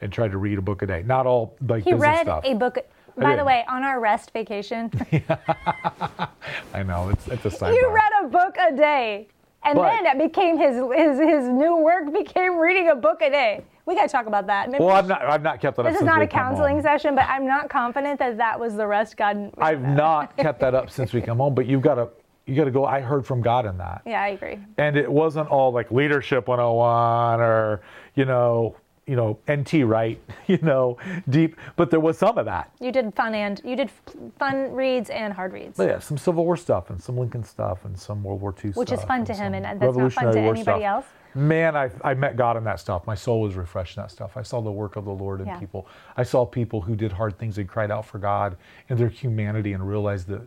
And 0.00 0.10
try 0.12 0.26
to 0.28 0.38
read 0.38 0.56
a 0.58 0.62
book 0.62 0.80
a 0.82 0.86
day. 0.86 1.02
Not 1.04 1.26
all 1.26 1.56
like 1.60 1.84
Mm-hmm. 1.84 1.88
He 1.90 1.92
business 1.92 2.00
read 2.02 2.22
stuff. 2.22 2.44
a 2.46 2.54
book. 2.54 2.78
By 3.16 3.36
the 3.36 3.44
way, 3.44 3.64
on 3.68 3.82
our 3.82 4.00
rest 4.00 4.32
vacation, 4.32 4.90
I 6.72 6.82
know 6.82 7.10
it's 7.10 7.28
it's 7.28 7.44
a 7.44 7.50
sidebar. 7.58 7.74
you 7.74 7.90
read 7.92 8.12
a 8.24 8.28
book 8.28 8.56
a 8.58 8.74
day, 8.74 9.28
and 9.62 9.76
But- 9.76 9.90
then 9.90 10.06
it 10.06 10.18
became 10.18 10.58
his 10.58 10.76
his 10.76 11.18
his 11.18 11.48
new 11.48 11.76
work 11.76 12.12
became 12.12 12.58
reading 12.58 12.88
a 12.88 12.94
book 12.96 13.22
a 13.22 13.30
day. 13.30 13.64
We 13.86 13.94
got 13.94 14.02
to 14.02 14.08
talk 14.08 14.26
about 14.26 14.46
that. 14.46 14.70
Maybe 14.70 14.84
well, 14.84 14.94
I've 14.94 15.08
not, 15.08 15.22
I've 15.22 15.42
not 15.42 15.60
kept 15.60 15.76
that. 15.76 15.84
This 15.84 15.96
is 15.96 16.02
not 16.02 16.22
a 16.22 16.26
counseling 16.26 16.80
session, 16.80 17.16
but 17.16 17.24
I'm 17.28 17.46
not 17.46 17.68
confident 17.68 18.18
that 18.20 18.36
that 18.36 18.58
was 18.58 18.76
the 18.76 18.86
rest 18.86 19.16
God. 19.16 19.52
I've 19.58 19.82
not 19.82 20.36
kept 20.36 20.60
that 20.60 20.74
up 20.74 20.90
since 20.90 21.12
we 21.12 21.20
come 21.20 21.38
home, 21.38 21.54
but 21.54 21.66
you've 21.66 21.82
got 21.82 21.96
to 21.96 22.08
you 22.46 22.56
got 22.56 22.64
to 22.64 22.70
go. 22.70 22.84
I 22.84 23.00
heard 23.00 23.26
from 23.26 23.42
God 23.42 23.66
in 23.66 23.78
that. 23.78 24.02
Yeah, 24.06 24.22
I 24.22 24.28
agree. 24.28 24.58
And 24.78 24.96
it 24.96 25.10
wasn't 25.10 25.48
all 25.48 25.72
like 25.72 25.90
leadership 25.90 26.48
101 26.48 27.40
or 27.40 27.80
you 28.14 28.24
know 28.24 28.76
you 29.10 29.16
know 29.16 29.38
NT 29.50 29.84
right, 29.84 30.20
you 30.46 30.58
know 30.62 30.96
deep, 31.28 31.56
but 31.76 31.90
there 31.90 32.00
was 32.00 32.18
some 32.18 32.38
of 32.38 32.44
that. 32.46 32.70
You 32.80 32.92
did 32.92 33.14
fun 33.14 33.34
and 33.34 33.60
you 33.64 33.76
did 33.76 33.90
fun 34.38 34.72
reads 34.72 35.10
and 35.10 35.32
hard 35.32 35.52
reads. 35.52 35.76
But 35.76 35.88
yeah, 35.88 35.98
some 35.98 36.16
Civil 36.16 36.44
War 36.44 36.56
stuff 36.56 36.90
and 36.90 37.02
some 37.02 37.18
Lincoln 37.18 37.44
stuff 37.44 37.84
and 37.84 37.98
some 37.98 38.22
World 38.22 38.40
War 38.40 38.54
II 38.64 38.70
Which 38.72 38.88
stuff. 38.88 39.00
is 39.00 39.04
fun 39.04 39.24
to 39.24 39.34
him, 39.34 39.54
and 39.54 39.64
that's 39.80 39.96
not 39.96 40.12
fun 40.12 40.32
to 40.32 40.38
anybody 40.38 40.62
stuff. 40.62 40.82
else. 40.82 41.06
Man, 41.34 41.76
I, 41.76 41.90
I 42.02 42.14
met 42.14 42.36
God 42.36 42.56
in 42.56 42.64
that 42.64 42.80
stuff. 42.80 43.06
My 43.06 43.14
soul 43.14 43.40
was 43.42 43.54
refreshed 43.54 43.96
in 43.96 44.02
that 44.02 44.10
stuff. 44.10 44.36
I 44.36 44.42
saw 44.42 44.60
the 44.60 44.72
work 44.72 44.96
of 44.96 45.04
the 45.04 45.12
Lord 45.12 45.40
in 45.40 45.46
yeah. 45.46 45.60
people. 45.60 45.86
I 46.16 46.24
saw 46.24 46.44
people 46.44 46.80
who 46.80 46.96
did 46.96 47.12
hard 47.12 47.38
things 47.38 47.56
and 47.58 47.68
cried 47.68 47.92
out 47.92 48.04
for 48.04 48.18
God 48.18 48.56
and 48.88 48.98
their 48.98 49.08
humanity 49.08 49.72
and 49.74 49.88
realized 49.88 50.26
that 50.26 50.42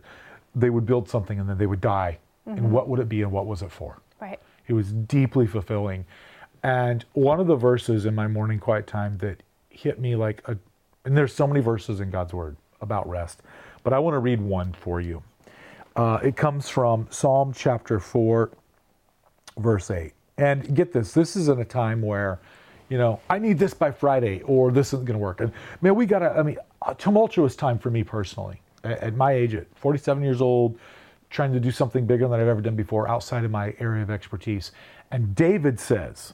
they 0.54 0.68
would 0.68 0.84
build 0.84 1.08
something 1.08 1.40
and 1.40 1.48
then 1.48 1.56
they 1.56 1.66
would 1.66 1.80
die 1.80 2.18
Mm-hmm. 2.48 2.58
And 2.58 2.72
what 2.72 2.88
would 2.88 3.00
it 3.00 3.08
be 3.08 3.22
and 3.22 3.32
what 3.32 3.46
was 3.46 3.62
it 3.62 3.70
for? 3.70 4.00
Right. 4.20 4.38
It 4.66 4.72
was 4.72 4.92
deeply 4.92 5.46
fulfilling. 5.46 6.04
And 6.64 7.04
one 7.12 7.40
of 7.40 7.46
the 7.46 7.56
verses 7.56 8.06
in 8.06 8.14
my 8.14 8.26
morning 8.26 8.58
quiet 8.58 8.86
time 8.86 9.18
that 9.18 9.42
hit 9.68 10.00
me 10.00 10.16
like 10.16 10.42
a, 10.46 10.56
and 11.04 11.14
there's 11.14 11.34
so 11.34 11.46
many 11.46 11.60
verses 11.60 12.00
in 12.00 12.10
God's 12.10 12.32
word 12.32 12.56
about 12.80 13.06
rest, 13.06 13.42
but 13.82 13.92
I 13.92 13.98
want 13.98 14.14
to 14.14 14.18
read 14.18 14.40
one 14.40 14.72
for 14.72 14.98
you. 14.98 15.22
Uh, 15.94 16.18
it 16.22 16.36
comes 16.36 16.70
from 16.70 17.06
Psalm 17.10 17.52
chapter 17.54 18.00
4, 18.00 18.50
verse 19.58 19.90
8. 19.90 20.14
And 20.38 20.74
get 20.74 20.90
this, 20.90 21.12
this 21.12 21.36
is 21.36 21.48
in 21.48 21.60
a 21.60 21.66
time 21.66 22.00
where, 22.00 22.40
you 22.88 22.96
know, 22.96 23.20
I 23.28 23.38
need 23.38 23.58
this 23.58 23.74
by 23.74 23.90
Friday 23.90 24.40
or 24.40 24.72
this 24.72 24.94
isn't 24.94 25.04
going 25.04 25.18
to 25.18 25.22
work. 25.22 25.42
And 25.42 25.52
man, 25.82 25.94
we 25.94 26.06
got 26.06 26.20
to, 26.20 26.30
I 26.30 26.42
mean, 26.42 26.56
a 26.86 26.94
tumultuous 26.94 27.56
time 27.56 27.78
for 27.78 27.90
me 27.90 28.02
personally. 28.02 28.62
At, 28.84 29.00
at 29.00 29.14
my 29.14 29.32
age, 29.32 29.54
at 29.54 29.66
47 29.76 30.22
years 30.24 30.40
old, 30.40 30.78
trying 31.28 31.52
to 31.52 31.60
do 31.60 31.70
something 31.70 32.06
bigger 32.06 32.26
than 32.26 32.40
I've 32.40 32.48
ever 32.48 32.62
done 32.62 32.74
before 32.74 33.06
outside 33.06 33.44
of 33.44 33.50
my 33.50 33.74
area 33.78 34.02
of 34.02 34.10
expertise. 34.10 34.72
And 35.10 35.34
David 35.34 35.78
says, 35.78 36.32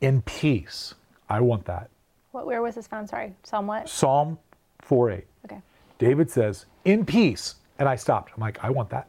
in 0.00 0.22
peace, 0.22 0.94
I 1.28 1.40
want 1.40 1.64
that. 1.66 1.90
What, 2.32 2.46
where 2.46 2.62
was 2.62 2.74
this 2.74 2.86
found? 2.86 3.08
Sorry, 3.08 3.34
Psalm 3.42 3.66
what? 3.66 3.88
Psalm 3.88 4.38
4 4.82 5.10
8. 5.10 5.24
Okay. 5.46 5.60
David 5.98 6.30
says, 6.30 6.66
in 6.84 7.04
peace. 7.04 7.56
And 7.78 7.88
I 7.88 7.96
stopped. 7.96 8.32
I'm 8.34 8.40
like, 8.40 8.62
I 8.62 8.70
want 8.70 8.90
that. 8.90 9.08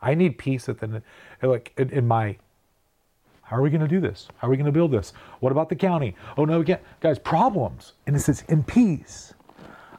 I 0.00 0.14
need 0.14 0.38
peace 0.38 0.68
at 0.68 0.80
the, 0.80 1.02
like, 1.42 1.72
in, 1.76 1.90
in 1.90 2.08
my, 2.08 2.36
how 3.42 3.56
are 3.56 3.62
we 3.62 3.70
going 3.70 3.82
to 3.82 3.88
do 3.88 4.00
this? 4.00 4.28
How 4.38 4.48
are 4.48 4.50
we 4.50 4.56
going 4.56 4.66
to 4.66 4.72
build 4.72 4.90
this? 4.90 5.12
What 5.40 5.52
about 5.52 5.68
the 5.68 5.76
county? 5.76 6.16
Oh, 6.36 6.44
no, 6.44 6.58
we 6.58 6.64
can't. 6.64 6.80
Guys, 7.00 7.18
problems. 7.18 7.92
And 8.06 8.16
it 8.16 8.20
says, 8.20 8.42
in 8.48 8.64
peace, 8.64 9.34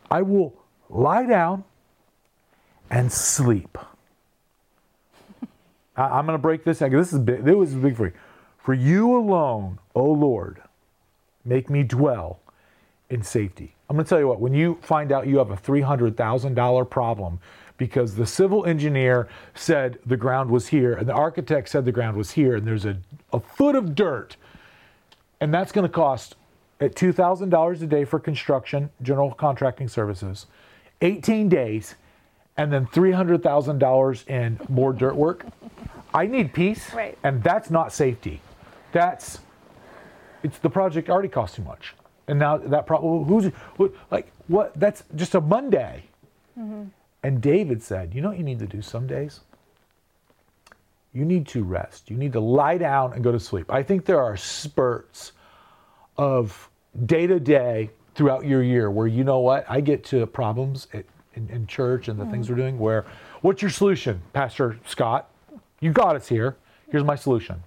I 0.09 0.23
will 0.23 0.53
lie 0.89 1.25
down 1.25 1.63
and 2.89 3.11
sleep. 3.11 3.77
I, 5.95 6.19
am 6.19 6.25
going 6.25 6.35
to 6.35 6.41
break 6.41 6.63
this. 6.63 6.79
This 6.79 7.13
is 7.13 7.19
big. 7.19 7.43
This 7.45 7.69
is 7.69 7.75
big 7.75 7.95
for 7.95 8.07
you. 8.07 8.13
For 8.63 8.73
you 8.73 9.17
alone, 9.17 9.79
O 9.93 10.05
Lord, 10.05 10.61
make 11.43 11.69
me 11.69 11.83
dwell 11.83 12.39
in 13.09 13.21
safety. 13.21 13.75
I'm 13.89 13.97
going 13.97 14.05
to 14.05 14.09
tell 14.09 14.19
you 14.19 14.27
what. 14.29 14.39
When 14.39 14.53
you 14.53 14.79
find 14.81 15.11
out 15.11 15.27
you 15.27 15.37
have 15.37 15.51
a 15.51 15.57
three 15.57 15.81
hundred 15.81 16.15
thousand 16.15 16.53
dollar 16.55 16.85
problem 16.85 17.39
because 17.77 18.15
the 18.15 18.25
civil 18.25 18.65
engineer 18.65 19.27
said 19.53 19.99
the 20.05 20.15
ground 20.15 20.49
was 20.49 20.67
here 20.67 20.93
and 20.93 21.07
the 21.07 21.13
architect 21.13 21.67
said 21.67 21.83
the 21.83 21.91
ground 21.91 22.15
was 22.15 22.31
here 22.31 22.55
and 22.55 22.65
there's 22.65 22.85
a, 22.85 22.97
a 23.33 23.39
foot 23.41 23.75
of 23.75 23.95
dirt, 23.95 24.37
and 25.41 25.53
that's 25.53 25.73
going 25.73 25.85
to 25.85 25.93
cost 25.93 26.35
at 26.79 26.95
two 26.95 27.11
thousand 27.11 27.49
dollars 27.49 27.81
a 27.81 27.87
day 27.87 28.05
for 28.05 28.17
construction, 28.17 28.89
general 29.01 29.33
contracting 29.33 29.89
services, 29.89 30.45
18 31.01 31.49
days 31.49 31.95
and 32.55 32.71
then 32.71 32.85
$300,000 32.85 34.27
in 34.27 34.59
more 34.69 34.93
dirt 34.93 35.15
work. 35.15 35.45
I 36.13 36.27
need 36.27 36.53
peace. 36.53 36.93
Right. 36.93 37.17
And 37.23 37.41
that's 37.43 37.71
not 37.71 37.91
safety. 37.91 38.41
That's, 38.93 39.39
it's 40.43 40.57
the 40.59 40.69
project 40.69 41.09
already 41.09 41.27
cost 41.27 41.55
too 41.55 41.63
much. 41.63 41.93
And 42.27 42.39
now 42.39 42.57
that 42.57 42.87
problem, 42.87 43.25
who's, 43.25 43.51
who, 43.77 43.93
like, 44.09 44.31
what, 44.47 44.71
that's 44.79 45.03
just 45.15 45.35
a 45.35 45.41
Monday. 45.41 46.05
Mm-hmm. 46.57 46.83
And 47.23 47.41
David 47.41 47.83
said, 47.83 48.13
you 48.13 48.21
know 48.21 48.29
what 48.29 48.37
you 48.37 48.43
need 48.45 48.59
to 48.59 48.65
do 48.65 48.81
some 48.81 49.07
days? 49.07 49.41
You 51.11 51.25
need 51.25 51.45
to 51.47 51.63
rest. 51.63 52.09
You 52.09 52.15
need 52.15 52.31
to 52.33 52.39
lie 52.39 52.77
down 52.77 53.13
and 53.13 53.23
go 53.23 53.31
to 53.33 53.39
sleep. 53.39 53.69
I 53.69 53.83
think 53.83 54.05
there 54.05 54.21
are 54.21 54.37
spurts 54.37 55.33
of 56.17 56.69
day 57.05 57.27
to 57.27 57.39
day 57.39 57.89
throughout 58.15 58.45
your 58.45 58.63
year 58.63 58.89
where 58.89 59.07
you 59.07 59.25
know 59.25 59.39
what? 59.39 59.65
I 59.69 59.81
get 59.81 60.05
to 60.05 60.25
problems 60.25 60.87
at 60.93 61.05
in, 61.35 61.49
in 61.49 61.67
church 61.67 62.07
and 62.07 62.19
the 62.19 62.25
mm. 62.25 62.31
things 62.31 62.49
we're 62.49 62.55
doing 62.55 62.77
where 62.77 63.05
what's 63.41 63.61
your 63.61 63.71
solution 63.71 64.21
pastor 64.33 64.77
scott 64.85 65.29
you 65.79 65.91
got 65.91 66.15
us 66.15 66.27
here 66.27 66.55
here's 66.89 67.03
my 67.03 67.15
solution 67.15 67.61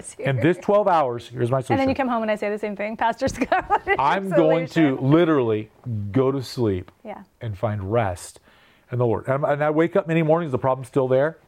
us 0.00 0.12
here. 0.12 0.28
In 0.28 0.36
this 0.36 0.56
12 0.58 0.88
hours, 0.88 1.28
here's 1.28 1.50
my 1.50 1.60
solution. 1.60 1.74
And 1.74 1.80
then 1.80 1.88
you 1.88 1.94
come 1.94 2.08
home 2.08 2.22
and 2.22 2.30
I 2.30 2.36
say 2.36 2.50
the 2.50 2.58
same 2.58 2.76
thing. 2.76 2.96
Pastor 2.96 3.28
Scott. 3.28 3.82
I'm 3.98 4.30
going 4.30 4.66
to 4.68 4.96
literally 4.98 5.70
go 6.10 6.32
to 6.32 6.42
sleep 6.42 6.90
yeah. 7.04 7.22
and 7.40 7.56
find 7.56 7.92
rest 7.92 8.40
in 8.90 8.98
the 8.98 9.06
Lord. 9.06 9.28
And, 9.28 9.44
and 9.44 9.62
I 9.62 9.70
wake 9.70 9.96
up 9.96 10.08
many 10.08 10.22
mornings, 10.22 10.52
the 10.52 10.58
problem's 10.58 10.88
still 10.88 11.08
there. 11.08 11.38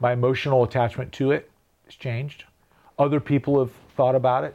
My 0.00 0.12
emotional 0.12 0.62
attachment 0.62 1.12
to 1.14 1.32
it 1.32 1.50
has 1.86 1.94
changed. 1.94 2.44
Other 2.98 3.20
people 3.20 3.58
have 3.58 3.72
thought 3.96 4.14
about 4.14 4.44
it. 4.44 4.54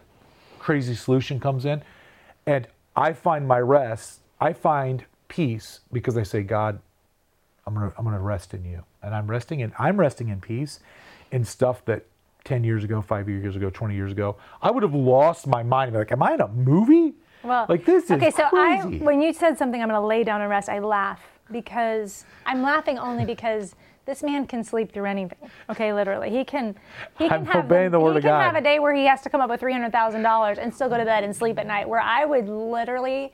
Crazy 0.59 0.95
solution 0.95 1.39
comes 1.39 1.65
in. 1.65 1.81
And 2.45 2.67
I 2.95 3.13
find 3.13 3.47
my 3.47 3.59
rest, 3.59 4.21
I 4.39 4.53
find 4.53 5.05
peace 5.27 5.81
because 5.91 6.17
I 6.17 6.23
say, 6.23 6.43
God, 6.43 6.79
I'm 7.65 7.73
gonna 7.73 7.93
I'm 7.97 8.03
gonna 8.03 8.19
rest 8.19 8.53
in 8.53 8.65
you, 8.65 8.83
and 9.03 9.13
I'm 9.13 9.27
resting 9.27 9.59
in 9.59 9.71
I'm 9.77 9.99
resting 9.99 10.29
in 10.29 10.41
peace 10.41 10.79
in 11.31 11.45
stuff 11.45 11.85
that 11.85 12.05
10 12.45 12.63
years 12.63 12.83
ago, 12.83 13.01
five 13.01 13.29
years 13.29 13.55
ago, 13.55 13.69
20 13.69 13.95
years 13.95 14.11
ago, 14.11 14.37
I 14.61 14.71
would 14.71 14.83
have 14.83 14.93
lost 14.93 15.47
my 15.47 15.63
mind. 15.63 15.95
Like, 15.95 16.11
am 16.11 16.23
I 16.23 16.33
in 16.33 16.41
a 16.41 16.47
movie? 16.47 17.13
Well, 17.43 17.65
like 17.69 17.85
this 17.85 18.05
is 18.05 18.11
okay. 18.11 18.31
So 18.31 18.49
crazy. 18.49 18.99
I, 18.99 19.03
when 19.03 19.21
you 19.21 19.33
said 19.33 19.57
something, 19.57 19.81
I'm 19.81 19.89
going 19.89 20.01
to 20.01 20.05
lay 20.05 20.23
down 20.23 20.41
and 20.41 20.49
rest. 20.49 20.67
I 20.69 20.79
laugh 20.79 21.21
because 21.51 22.25
I'm 22.45 22.61
laughing 22.61 22.97
only 22.97 23.25
because 23.33 23.75
this 24.05 24.23
man 24.23 24.47
can 24.47 24.63
sleep 24.63 24.91
through 24.91 25.05
anything. 25.05 25.37
Okay, 25.69 25.93
literally, 25.93 26.29
he 26.31 26.43
can. 26.43 26.75
He 27.17 27.29
can 27.29 27.41
I'm 27.41 27.45
have 27.45 27.65
obeying 27.65 27.91
the, 27.91 27.99
word 27.99 28.13
he 28.13 28.17
of 28.17 28.23
can 28.23 28.31
God. 28.31 28.41
have 28.41 28.55
a 28.55 28.61
day 28.61 28.79
where 28.79 28.93
he 28.93 29.05
has 29.05 29.21
to 29.21 29.29
come 29.29 29.39
up 29.41 29.49
with 29.49 29.59
three 29.59 29.73
hundred 29.73 29.91
thousand 29.91 30.23
dollars 30.23 30.57
and 30.57 30.73
still 30.73 30.89
go 30.89 30.97
to 30.97 31.05
bed 31.05 31.23
and 31.23 31.35
sleep 31.35 31.59
at 31.59 31.67
night. 31.67 31.87
Where 31.87 32.01
I 32.01 32.25
would 32.25 32.49
literally 32.49 33.31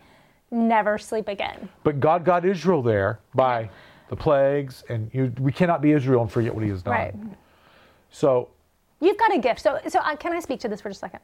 never 0.51 0.97
sleep 0.97 1.27
again. 1.27 1.69
But 1.83 2.00
God 2.00 2.25
got 2.25 2.45
Israel 2.45 2.81
there 2.81 3.19
by 3.33 3.69
the 4.09 4.15
plagues, 4.15 4.83
and 4.89 5.09
you, 5.13 5.33
we 5.39 5.51
cannot 5.51 5.81
be 5.81 5.93
Israel 5.93 6.21
and 6.21 6.31
forget 6.31 6.53
what 6.53 6.63
He 6.63 6.69
has 6.69 6.83
done. 6.83 6.93
Right. 6.93 7.15
So 8.12 8.50
you've 9.05 9.17
got 9.17 9.33
a 9.33 9.39
gift. 9.39 9.62
So, 9.62 9.79
so 9.88 10.00
uh, 10.00 10.15
can 10.15 10.33
I 10.33 10.39
speak 10.39 10.59
to 10.62 10.67
this 10.67 10.81
for 10.81 10.89
just 10.89 11.00
a 11.00 11.05
second? 11.05 11.19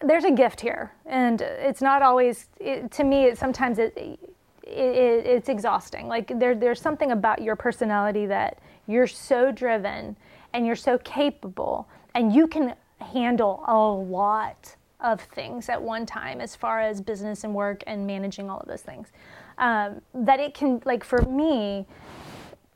There's 0.00 0.24
a 0.24 0.32
gift 0.32 0.60
here, 0.60 0.92
and 1.06 1.40
it's 1.40 1.80
not 1.80 2.02
always. 2.02 2.48
It, 2.58 2.90
to 2.92 3.04
me, 3.04 3.24
it, 3.26 3.38
sometimes 3.38 3.78
it, 3.78 3.96
it, 3.96 4.18
it's 4.66 5.48
exhausting. 5.48 6.08
Like 6.08 6.38
there, 6.38 6.54
there's 6.54 6.80
something 6.80 7.12
about 7.12 7.42
your 7.42 7.54
personality 7.54 8.26
that 8.26 8.58
you're 8.86 9.06
so 9.06 9.52
driven 9.52 10.16
and 10.52 10.66
you're 10.66 10.76
so 10.76 10.98
capable, 10.98 11.88
and 12.14 12.34
you 12.34 12.46
can 12.46 12.74
handle 13.00 13.62
a 13.66 13.78
lot 13.78 14.76
of 15.00 15.20
things 15.20 15.68
at 15.68 15.80
one 15.80 16.06
time 16.06 16.40
as 16.40 16.54
far 16.54 16.80
as 16.80 17.00
business 17.00 17.44
and 17.44 17.54
work 17.54 17.82
and 17.86 18.06
managing 18.06 18.48
all 18.48 18.60
of 18.60 18.68
those 18.68 18.82
things. 18.82 19.08
Um, 19.58 20.00
that 20.14 20.40
it 20.40 20.54
can, 20.54 20.80
like 20.84 21.04
for 21.04 21.22
me, 21.22 21.86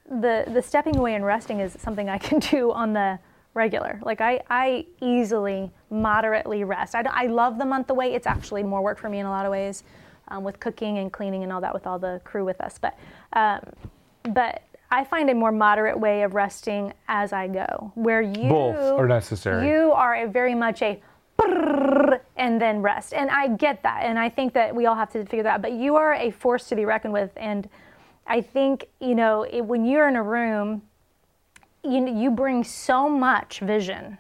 the, 0.09 0.45
the 0.53 0.63
stepping 0.63 0.97
away 0.97 1.15
and 1.15 1.25
resting 1.25 1.61
is 1.61 1.77
something 1.81 2.09
I 2.09 2.19
can 2.19 2.39
do 2.51 2.73
on 2.73 2.93
the 2.93 3.19
regular. 3.57 3.99
Like 4.03 4.21
I, 4.21 4.43
I 4.49 4.87
easily, 5.01 5.73
moderately 5.91 6.63
rest. 6.63 6.95
I, 6.95 7.03
I 7.11 7.27
love 7.27 7.59
the 7.59 7.65
month 7.65 7.91
away. 7.91 8.15
It's 8.15 8.27
actually 8.27 8.63
more 8.63 8.83
work 8.83 8.99
for 8.99 9.09
me 9.09 9.19
in 9.19 9.27
a 9.27 9.31
lot 9.31 9.47
of 9.47 9.51
ways 9.51 9.83
um, 10.29 10.45
with 10.45 10.61
cooking 10.61 10.99
and 10.99 11.13
cleaning 11.13 11.43
and 11.43 11.53
all 11.53 11.61
that 11.63 11.75
with 11.75 11.87
all 11.87 11.99
the 11.99 12.21
crew 12.23 12.45
with 12.45 12.61
us. 12.61 12.79
But, 12.79 12.97
um, 13.33 13.61
but 14.35 14.63
I 14.91 15.05
find 15.05 15.31
a 15.31 15.35
more 15.35 15.51
moderate 15.51 15.99
way 15.99 16.23
of 16.23 16.35
resting 16.35 16.93
as 17.09 17.33
I 17.33 17.49
go, 17.49 17.91
where 17.95 18.23
you 18.23 18.49
both 18.49 18.77
are 18.77 19.09
necessary. 19.09 19.69
You 19.69 19.93
are 19.93 20.15
a 20.15 20.29
very 20.29 20.55
much 20.55 20.83
a 20.83 21.01
and 22.37 22.61
then 22.61 22.81
rest. 22.81 23.13
And 23.13 23.31
I 23.31 23.49
get 23.49 23.83
that. 23.83 24.05
And 24.05 24.19
I 24.19 24.29
think 24.29 24.55
that 24.55 24.75
we 24.75 24.87
all 24.87 24.95
have 24.95 25.11
to 25.13 25.25
figure 25.25 25.43
that 25.43 25.55
out. 25.55 25.63
But 25.63 25.73
you 25.73 25.97
are 25.97 26.15
a 26.15 26.31
force 26.31 26.69
to 26.69 26.77
be 26.77 26.85
reckoned 26.85 27.13
with. 27.13 27.31
And 27.37 27.69
I 28.27 28.41
think, 28.41 28.87
you 29.01 29.15
know, 29.15 29.43
it, 29.43 29.61
when 29.61 29.85
you're 29.85 30.09
in 30.09 30.17
a 30.17 30.23
room, 30.23 30.83
you, 31.91 32.07
you 32.09 32.31
bring 32.31 32.65
so 32.65 33.09
much 33.09 33.61
vision 33.61 34.19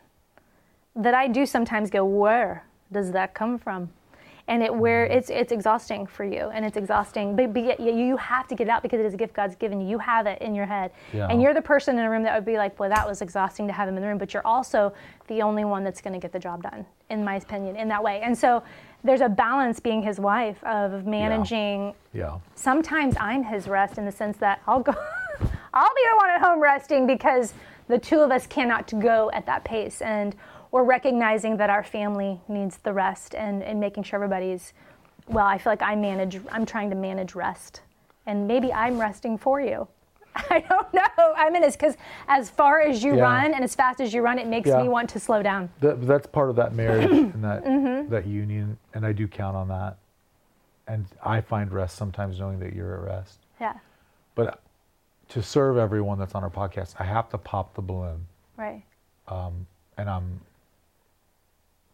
that 0.95 1.15
I 1.15 1.29
do 1.29 1.45
sometimes 1.45 1.91
go, 1.91 2.05
where 2.05 2.65
does 2.91 3.13
that 3.13 3.35
come 3.35 3.59
from? 3.59 3.91
and 4.49 4.63
it 4.63 4.75
where 4.75 5.07
mm-hmm. 5.07 5.19
it's 5.19 5.31
it's 5.31 5.53
exhausting 5.53 6.07
for 6.07 6.25
you 6.25 6.51
and 6.55 6.65
it's 6.65 6.77
exhausting 6.77 7.35
but, 7.37 7.53
but 7.53 7.65
yet 7.65 7.81
you 7.81 8.17
have 8.17 8.47
to 8.49 8.55
get 8.55 8.67
it 8.67 8.71
out 8.71 8.83
because 8.83 9.01
it 9.01 9.07
is 9.07 9.15
a 9.15 9.17
gift 9.17 9.35
god's 9.35 9.57
given 9.57 9.81
you 9.81 9.89
you 9.89 9.99
have 9.99 10.27
it 10.27 10.41
in 10.41 10.55
your 10.55 10.67
head 10.67 10.91
Yeah. 11.13 11.29
and 11.29 11.43
you're 11.43 11.55
the 11.55 11.63
person 11.63 11.99
in 11.99 12.05
a 12.05 12.11
room 12.11 12.23
that 12.23 12.35
would 12.35 12.45
be 12.45 12.57
like 12.57 12.77
boy 12.77 12.89
that 12.89 13.07
was 13.07 13.23
exhausting 13.23 13.67
to 13.67 13.73
have 13.73 13.89
him 13.89 13.97
in 13.97 14.03
the 14.03 14.09
room 14.09 14.19
but 14.19 14.33
you're 14.33 14.47
also 14.47 14.93
the 15.29 15.43
only 15.43 15.65
one 15.65 15.85
that's 15.85 16.01
going 16.01 16.13
to 16.13 16.21
get 16.21 16.33
the 16.33 16.39
job 16.39 16.63
done 16.63 16.87
in 17.11 17.25
my 17.25 17.37
opinion 17.37 17.77
in 17.77 17.89
that 17.89 18.03
way 18.03 18.21
and 18.23 18.37
so 18.37 18.63
there's 19.05 19.21
a 19.21 19.29
balance 19.29 19.79
being 19.79 20.03
his 20.03 20.19
wife 20.19 20.63
of 20.65 21.07
managing 21.07 21.95
Yeah. 22.13 22.39
sometimes 22.55 23.17
I'm 23.21 23.43
his 23.43 23.69
rest 23.69 23.99
in 23.99 24.05
the 24.05 24.13
sense 24.13 24.37
that 24.39 24.61
I'll 24.67 24.81
go, 24.81 24.95
I'll 25.77 25.95
be 25.95 26.03
the 26.11 26.17
one 26.17 26.31
at 26.31 26.41
home 26.41 26.59
resting 26.61 27.07
because 27.07 27.53
the 27.87 27.99
two 27.99 28.21
of 28.21 28.31
us 28.31 28.47
cannot 28.47 28.91
go 28.99 29.31
at 29.33 29.45
that 29.45 29.63
pace. 29.63 30.01
And 30.01 30.35
we're 30.71 30.85
recognizing 30.85 31.59
that 31.59 31.69
our 31.69 31.85
family 31.85 32.41
needs 32.49 32.79
the 32.79 32.95
rest 32.95 33.35
and, 33.35 33.63
and 33.63 33.79
making 33.79 34.05
sure 34.05 34.17
everybody's, 34.17 34.73
well, 35.29 35.45
I 35.45 35.59
feel 35.59 35.71
like 35.73 35.83
I 35.83 35.95
manage, 35.95 36.41
I'm 36.51 36.65
trying 36.65 36.89
to 36.91 36.97
manage 36.97 37.35
rest. 37.35 37.83
And 38.25 38.49
maybe 38.49 38.73
I'm 38.73 38.99
resting 38.99 39.37
for 39.37 39.61
you. 39.61 39.87
I 40.51 40.61
don't 40.69 40.93
know. 40.95 41.35
I'm 41.37 41.55
in 41.55 41.61
this 41.61 41.77
because 41.77 41.97
as 42.27 42.49
far 42.49 42.81
as 42.81 43.05
you 43.05 43.15
Yeah. 43.17 43.23
run 43.23 43.53
and 43.55 43.63
as 43.63 43.75
fast 43.75 44.01
as 44.01 44.15
you 44.15 44.23
run, 44.23 44.39
it 44.39 44.47
makes 44.47 44.69
Yeah. 44.69 44.83
me 44.83 44.89
want 44.89 45.11
to 45.11 45.21
slow 45.21 45.43
down. 45.43 45.69
That, 45.81 46.07
that's 46.07 46.27
part 46.27 46.49
of 46.49 46.57
that 46.57 46.75
marriage 46.75 47.11
and 47.35 47.45
that 47.45 47.65
Mm-hmm. 47.65 48.11
that 48.11 48.27
union, 48.27 48.79
and 48.95 49.05
I 49.05 49.13
do 49.13 49.29
count 49.29 49.57
on 49.57 49.69
that. 49.69 49.99
And 50.89 51.05
I 51.23 51.41
find 51.43 51.71
rest 51.71 51.97
sometimes 51.97 52.39
knowing 52.41 52.61
that 52.61 52.73
you're 52.73 52.95
at 52.95 53.03
rest. 53.03 53.41
Yeah, 53.61 53.75
But 54.35 54.61
to 55.31 55.43
serve 55.43 55.77
everyone 55.77 56.19
that's 56.19 56.35
on 56.35 56.43
our 56.45 56.51
podcast, 56.51 56.95
I 56.99 57.05
have 57.05 57.29
to 57.31 57.39
pop 57.39 57.75
the 57.75 57.83
balloon, 57.83 58.27
right. 58.57 58.83
and 59.29 60.11
I'm 60.11 60.41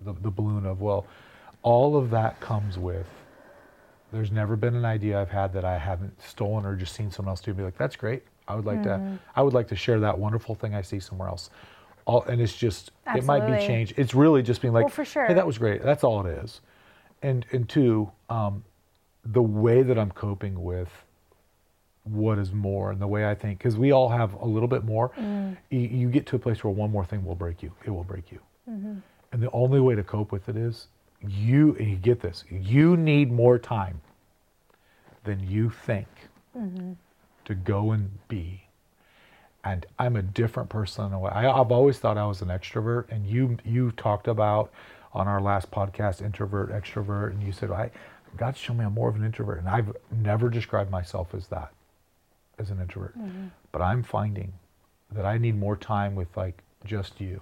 the 0.01 0.13
the 0.15 0.31
balloon 0.31 0.67
of 0.67 0.81
well, 0.81 1.07
all 1.63 1.97
of 1.97 2.11
that 2.11 2.41
comes 2.41 2.79
with. 2.79 3.07
There's 4.13 4.31
never 4.31 4.57
been 4.57 4.75
an 4.75 4.85
idea 4.85 5.19
I've 5.21 5.31
had 5.31 5.55
that 5.55 5.65
I 5.65 5.79
haven't 5.79 6.21
stolen 6.21 6.67
or 6.67 6.77
just 6.77 6.95
seen 6.95 7.11
someone 7.11 7.31
else 7.33 7.41
do. 7.41 7.51
and 7.53 7.57
Be 7.59 7.65
like, 7.65 7.79
that's 7.79 7.97
great. 7.97 8.23
I 8.47 8.55
would 8.55 8.67
like 8.67 8.83
to. 8.83 9.19
I 9.35 9.43
would 9.43 9.55
like 9.55 9.69
to 9.69 9.77
share 9.77 10.01
that 10.01 10.19
wonderful 10.19 10.55
thing 10.55 10.75
I 10.75 10.83
see 10.83 11.01
somewhere 11.01 11.29
else. 11.29 11.49
All 12.05 12.23
and 12.25 12.41
it's 12.41 12.55
just 12.57 12.91
it 13.15 13.25
might 13.25 13.41
be 13.41 13.53
Absolutely. 13.53 13.67
changed. 13.67 13.95
It's 13.97 14.13
really 14.15 14.43
just 14.43 14.61
being 14.61 14.75
like, 14.75 14.85
Well, 14.85 14.91
for 14.91 15.05
sure. 15.05 15.27
hey, 15.27 15.35
that 15.35 15.47
was 15.47 15.57
great. 15.57 15.83
That's 15.83 16.05
all 16.05 16.27
it 16.27 16.31
is. 16.45 16.61
And 17.23 17.47
and 17.53 17.69
two, 17.69 18.11
um, 18.29 18.65
the 19.25 19.43
way 19.43 19.83
that 19.83 19.97
I'm 19.99 20.11
coping 20.11 20.63
with 20.63 20.91
what 22.05 22.39
is 22.39 22.53
more 22.53 22.91
and 22.91 23.01
the 23.01 23.07
way 23.07 23.29
I 23.29 23.35
think, 23.35 23.59
because 23.59 23.77
we 23.77 23.93
all 23.93 24.09
have 24.09 24.35
a 24.35 24.45
little 24.47 24.69
bit 24.69 24.85
more. 24.85 25.11
Mm. 25.11 25.57
You, 25.71 25.81
you 25.81 26.09
get 26.11 26.27
to 26.27 26.37
a 26.37 26.39
place 26.39 26.65
where 26.65 26.73
one 26.73 26.91
more 26.91 27.05
thing 27.05 27.25
will 27.25 27.37
break 27.37 27.63
you. 27.63 27.73
It 27.85 27.91
will 27.91 28.05
break 28.05 28.33
you. 28.33 28.41
Mm-hmm. 28.69 28.95
And 29.33 29.43
the 29.43 29.51
only 29.53 29.81
way 29.81 29.95
to 29.95 30.03
cope 30.03 30.33
with 30.33 30.49
it 30.49 30.57
is 30.57 30.89
you, 31.21 31.77
and 31.79 31.89
you 31.89 31.97
get 31.97 32.21
this, 32.21 32.45
you 32.51 32.97
need 32.97 33.31
more 33.31 33.59
time 33.59 34.01
than 35.25 35.41
you 35.49 35.71
think 35.71 36.09
Mm-hmm. 36.59 36.93
to 37.47 37.55
go 37.55 37.93
and 37.93 38.11
be. 38.29 38.65
And 39.65 39.87
I'm 39.99 40.17
a 40.17 40.23
different 40.23 40.69
person 40.69 41.07
in 41.07 41.13
a 41.15 41.19
way. 41.19 41.31
I, 41.31 41.51
I've 41.51 41.73
always 41.73 41.99
thought 41.99 42.19
I 42.19 42.27
was 42.27 42.43
an 42.43 42.49
extrovert, 42.49 43.07
and 43.11 43.27
you 43.27 43.57
you 43.65 43.93
talked 43.93 44.29
about 44.29 44.71
on 45.15 45.29
our 45.29 45.41
last 45.41 45.71
podcast 45.71 46.21
introvert, 46.21 46.71
extrovert, 46.71 47.31
and 47.31 47.43
you 47.43 47.53
said 47.53 47.71
I 47.71 47.91
God 48.37 48.55
showed 48.55 48.77
me 48.77 48.85
I'm 48.85 48.93
more 48.93 49.09
of 49.09 49.17
an 49.17 49.25
introvert, 49.25 49.61
and 49.61 49.69
I've 49.69 49.97
never 50.11 50.51
described 50.51 50.91
myself 50.91 51.33
as 51.35 51.47
that, 51.47 51.73
as 52.59 52.71
an 52.71 52.81
introvert. 52.81 53.15
But 53.73 53.83
I'm 53.83 54.03
finding 54.03 54.53
that 55.13 55.25
I 55.27 55.39
need 55.39 55.59
more 55.59 55.77
time 55.77 56.15
with 56.15 56.35
like 56.37 56.63
just 56.85 57.21
you, 57.21 57.41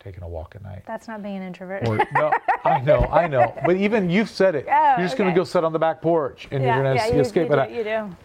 taking 0.00 0.22
a 0.22 0.28
walk 0.28 0.54
at 0.54 0.62
night. 0.62 0.82
That's 0.86 1.08
not 1.08 1.22
being 1.22 1.36
an 1.36 1.42
introvert. 1.42 1.86
Or 1.88 1.96
no, 2.14 2.32
I 2.64 2.80
know, 2.80 3.00
I 3.10 3.26
know. 3.28 3.54
But 3.64 3.76
even 3.76 4.10
you've 4.10 4.30
said 4.30 4.54
it. 4.54 4.66
Oh, 4.68 4.94
you're 4.96 5.06
just 5.06 5.14
okay. 5.14 5.24
gonna 5.24 5.34
go 5.36 5.44
sit 5.44 5.64
on 5.64 5.72
the 5.72 5.78
back 5.78 6.00
porch 6.02 6.48
and 6.50 6.62
yeah, 6.62 6.74
you're 6.76 6.84
gonna 6.84 6.94
yeah, 6.96 7.06
s- 7.06 7.14
you, 7.14 7.20
escape. 7.20 7.42
you, 7.44 7.48
but 7.56 7.68
do, 7.68 7.74
I, 7.74 7.76
you 7.78 7.84
do. 7.84 8.16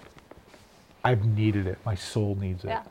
I've 1.03 1.25
needed 1.25 1.67
it. 1.67 1.77
My 1.85 1.95
soul 1.95 2.35
needs 2.35 2.63
it. 2.63 2.69
Yeah. 2.69 2.83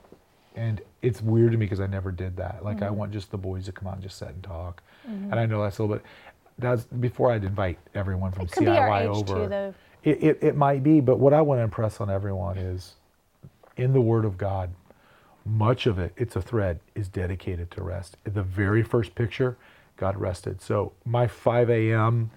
And 0.55 0.81
it's 1.03 1.21
weird 1.21 1.53
to 1.53 1.59
me 1.59 1.67
because 1.67 1.81
I 1.81 1.87
never 1.87 2.11
did 2.11 2.37
that. 2.39 2.65
Like 2.65 2.77
Mm-hmm. 2.77 2.85
I 2.85 2.91
want 2.91 3.13
just 3.13 3.31
the 3.31 3.37
boys 3.39 3.67
to 3.67 3.73
come 3.73 3.89
out 3.89 3.95
and 3.95 4.03
just 4.03 4.17
sit 4.19 4.29
and 4.29 4.43
talk. 4.43 4.83
And 5.07 5.35
I 5.39 5.47
know 5.47 5.63
that's 5.63 5.79
a 5.79 5.83
little 5.83 5.97
bit. 5.97 6.05
That's 6.59 6.85
before 6.85 7.31
I'd 7.31 7.45
invite 7.45 7.79
everyone 7.95 8.33
from 8.33 8.47
It 8.47 8.53
could 8.53 8.63
CIY 8.65 8.73
be 8.75 8.79
our 8.79 9.03
age 9.03 9.09
over. 9.09 9.35
too, 9.45 9.49
though. 9.49 9.75
It, 10.03 10.23
it 10.23 10.39
it 10.43 10.57
might 10.57 10.83
be, 10.83 11.01
but 11.01 11.19
what 11.19 11.33
I 11.33 11.43
want 11.43 11.59
to 11.59 11.63
impress 11.63 12.01
on 12.01 12.11
everyone 12.11 12.57
is, 12.59 12.95
in 13.77 13.93
the 13.93 14.01
Word 14.01 14.25
of 14.25 14.39
God, 14.39 14.71
much 15.45 15.87
of 15.87 15.99
it, 15.99 16.13
it's 16.17 16.35
a 16.37 16.43
thread, 16.43 16.81
is 16.95 17.09
dedicated 17.09 17.71
to 17.73 17.83
rest. 17.83 18.17
In 18.27 18.35
the 18.35 18.43
very 18.43 18.83
first 18.83 19.15
picture, 19.15 19.57
God 19.97 20.17
rested. 20.17 20.61
So 20.61 20.93
my 21.05 21.27
5 21.27 21.71
a.m. 21.71 22.31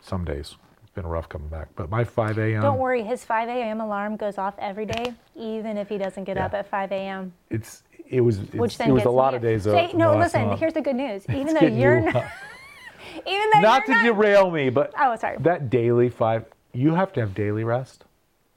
Some 0.00 0.24
days 0.24 0.56
it's 0.82 0.90
been 0.94 1.06
rough 1.06 1.28
coming 1.28 1.48
back, 1.48 1.68
but 1.76 1.90
my 1.90 2.04
5 2.04 2.38
a.m. 2.38 2.62
Don't 2.62 2.78
worry, 2.78 3.02
his 3.02 3.24
5 3.24 3.48
a.m. 3.48 3.80
alarm 3.80 4.16
goes 4.16 4.38
off 4.38 4.54
every 4.58 4.86
day, 4.86 5.12
even 5.34 5.76
if 5.76 5.88
he 5.88 5.98
doesn't 5.98 6.24
get 6.24 6.36
Yeah. 6.36 6.46
up 6.46 6.54
at 6.54 6.68
5 6.70 6.92
a.m. 6.92 7.32
It's 7.50 7.82
it 8.08 8.20
was 8.20 8.38
it's, 8.38 8.54
Which 8.54 8.78
then 8.78 8.90
it 8.90 8.92
was 8.92 9.04
a 9.04 9.10
lot 9.10 9.34
of 9.34 9.42
days. 9.42 9.64
Say- 9.64 9.86
of, 9.86 9.94
no, 9.94 10.16
listen. 10.16 10.46
month. 10.46 10.60
Here's 10.60 10.74
the 10.74 10.80
good 10.80 10.94
news. 10.96 11.24
Even 11.28 11.48
It's 11.48 11.60
though 11.60 11.66
you're 11.66 12.00
not, 12.00 12.14
even 13.26 13.50
though 13.52 13.60
not 13.60 13.84
to 13.86 13.92
you're 13.92 14.02
not, 14.02 14.04
derail 14.20 14.50
me, 14.50 14.70
but 14.70 14.92
Oh, 14.98 15.16
sorry. 15.16 15.36
that 15.40 15.68
daily 15.70 16.08
five, 16.08 16.44
you 16.72 16.94
have 16.94 17.12
to 17.14 17.20
have 17.20 17.34
daily 17.34 17.64
rest, 17.64 18.04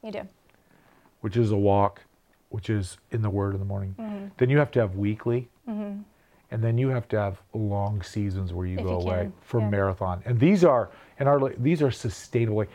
you 0.04 0.12
do. 0.12 0.22
which 1.22 1.36
is 1.36 1.52
a 1.52 1.58
walk, 1.58 2.02
which 2.50 2.70
is 2.70 2.98
in 3.12 3.22
the 3.22 3.30
Word 3.30 3.54
in 3.54 3.60
the 3.60 3.66
morning. 3.66 3.96
Mm-hmm. 4.00 4.26
Then 4.38 4.50
you 4.50 4.58
have 4.58 4.72
to 4.72 4.80
have 4.80 4.96
weekly, 4.96 5.48
and 6.52 6.64
then 6.64 6.78
you 6.80 6.90
have 6.90 7.08
to 7.10 7.18
have 7.20 7.38
long 7.54 8.02
seasons 8.02 8.54
where 8.54 8.66
you 8.66 8.80
If 8.80 8.84
go 8.86 9.00
you 9.00 9.06
away 9.08 9.32
for 9.42 9.60
yeah. 9.62 9.70
marathon. 9.70 10.22
And 10.26 10.40
these 10.40 10.64
are 10.64 10.90
and 11.20 11.30
our 11.30 11.50
these 11.58 11.82
are 11.82 11.92
sustainable. 11.92 12.66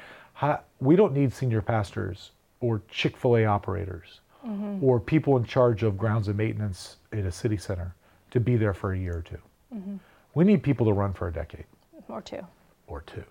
We 0.81 0.97
don't 0.97 1.13
need 1.13 1.33
senior 1.33 1.61
pastors 1.63 2.31
or 2.61 2.83
Chick 2.89 3.17
Fil 3.17 3.37
A 3.39 3.45
operators 3.47 4.21
Mm-hmm. 4.47 4.85
or 4.85 5.01
people 5.01 5.39
in 5.39 5.45
charge 5.45 5.83
of 5.83 5.97
grounds 5.97 6.29
and 6.29 6.37
maintenance 6.37 6.97
at 7.15 7.21
a 7.21 7.33
city 7.33 7.57
center 7.57 7.95
to 8.31 8.39
be 8.41 8.57
there 8.59 8.75
for 8.75 8.93
a 8.93 8.99
year 8.99 9.17
or 9.17 9.23
2 9.23 9.39
Mm-hmm. 9.75 9.97
We 10.35 10.45
need 10.45 10.63
people 10.63 10.85
to 10.85 10.93
run 10.93 11.15
for 11.15 11.29
a 11.29 11.33
decade 11.33 11.65
Or 12.11 12.21
two, 12.21 12.43
or 12.87 13.01
two. 13.07 13.25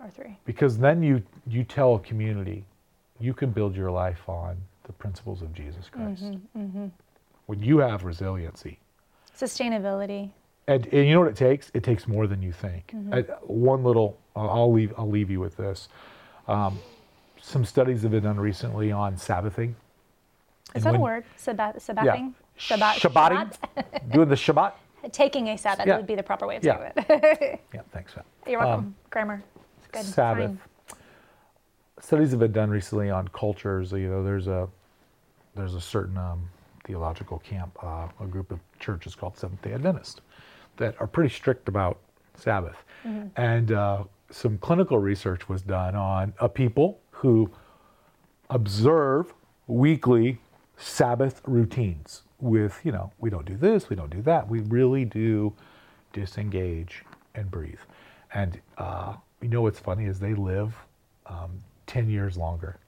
or 0.00 0.10
three. 0.10 0.36
because 0.44 0.76
then 0.76 1.04
you 1.04 1.22
you 1.46 1.62
tell 1.62 1.94
a 1.94 2.00
community 2.00 2.64
you 3.20 3.32
can 3.32 3.50
build 3.52 3.76
your 3.76 3.92
life 3.92 4.28
on 4.28 4.56
the 4.88 4.92
principles 4.94 5.42
of 5.42 5.52
Jesus 5.54 5.88
Christ. 5.88 6.24
Mm-hmm, 6.56 6.86
When 7.46 7.62
you 7.62 7.78
have 7.78 8.02
resiliency, 8.04 8.80
Sustainability. 9.38 10.30
and, 10.66 10.86
and 10.86 11.06
you 11.06 11.12
know 11.14 11.20
what 11.20 11.28
it 11.28 11.36
takes? 11.36 11.70
It 11.74 11.84
takes 11.84 12.08
more 12.08 12.26
than 12.26 12.42
you 12.42 12.50
think. 12.52 12.92
Mm-hmm. 12.96 13.14
I, 13.14 13.20
one 13.44 13.84
little, 13.84 14.18
I'll 14.34 14.72
leave 14.72 14.92
I'll 14.98 15.08
leave 15.08 15.30
you 15.30 15.38
with 15.38 15.56
this. 15.56 15.88
Um, 16.48 16.78
some 17.40 17.64
studies 17.64 18.02
have 18.02 18.10
been 18.10 18.24
done 18.24 18.40
recently 18.40 18.90
on 18.90 19.16
Sabbathing. 19.16 19.74
Is 20.74 20.84
And 20.84 20.94
that 20.94 20.94
a 20.96 20.98
word? 21.00 21.24
Sabbath, 21.36 21.74
Yeah, 21.76 21.94
sabbathing? 21.94 22.34
Sabbat, 22.58 22.96
Shabbating, 22.96 23.54
Shabbat? 23.76 24.10
doing 24.12 24.28
the 24.28 24.34
Shabbat. 24.34 24.72
Taking 25.12 25.48
a 25.48 25.56
Sabbath 25.58 25.86
Yeah. 25.86 25.96
would 25.98 26.06
be 26.06 26.14
the 26.16 26.22
proper 26.22 26.46
way 26.46 26.56
of 26.56 26.64
Yeah. 26.64 26.92
saying 26.96 27.06
it. 27.10 27.60
Yeah, 27.74 27.82
thanks, 27.92 28.16
Matt. 28.16 28.24
You're 28.46 28.58
welcome. 28.60 28.94
Grammar. 29.10 29.42
It's 29.78 29.86
good. 29.92 30.04
Sabbath. 30.04 30.46
fine. 30.48 30.60
Studies 32.00 32.30
have 32.30 32.40
been 32.40 32.52
done 32.52 32.70
recently 32.70 33.10
on 33.10 33.28
cultures. 33.28 33.92
You 33.92 34.08
know, 34.08 34.22
there's 34.24 34.46
a 34.48 34.68
there's 35.58 35.74
a 35.74 35.80
certain 35.80 36.16
um, 36.16 36.48
theological 36.84 37.38
camp, 37.40 37.76
uh, 37.82 38.08
a 38.20 38.26
group 38.26 38.52
of 38.52 38.60
churches 38.78 39.14
called 39.14 39.36
Seventh 39.36 39.60
Day 39.62 39.72
Adventist, 39.72 40.20
that 40.76 40.94
are 41.00 41.06
pretty 41.06 41.34
strict 41.34 41.68
about 41.68 41.98
Sabbath. 42.36 42.76
And 43.36 43.72
uh, 43.72 44.04
some 44.30 44.58
clinical 44.58 44.98
research 44.98 45.48
was 45.48 45.62
done 45.62 45.94
on 45.96 46.32
a 46.38 46.48
people 46.48 47.00
who 47.10 47.50
observe 48.50 49.34
weekly 49.66 50.38
Sabbath 50.76 51.42
routines. 51.46 52.22
With 52.40 52.80
you 52.84 52.92
know, 52.92 53.12
we 53.18 53.30
don't 53.30 53.44
do 53.44 53.56
this, 53.56 53.90
we 53.90 53.96
don't 53.96 54.10
do 54.10 54.22
that. 54.22 54.48
We 54.48 54.60
really 54.60 55.04
do 55.04 55.52
disengage 56.12 57.04
and 57.34 57.50
breathe. 57.50 57.80
And 58.32 58.60
uh, 58.76 59.14
you 59.42 59.48
know 59.48 59.62
what's 59.62 59.80
funny 59.80 60.04
is 60.04 60.20
they 60.20 60.34
live 60.34 60.76
um, 61.26 61.58
10 61.86 62.08
years 62.08 62.36
longer. 62.36 62.78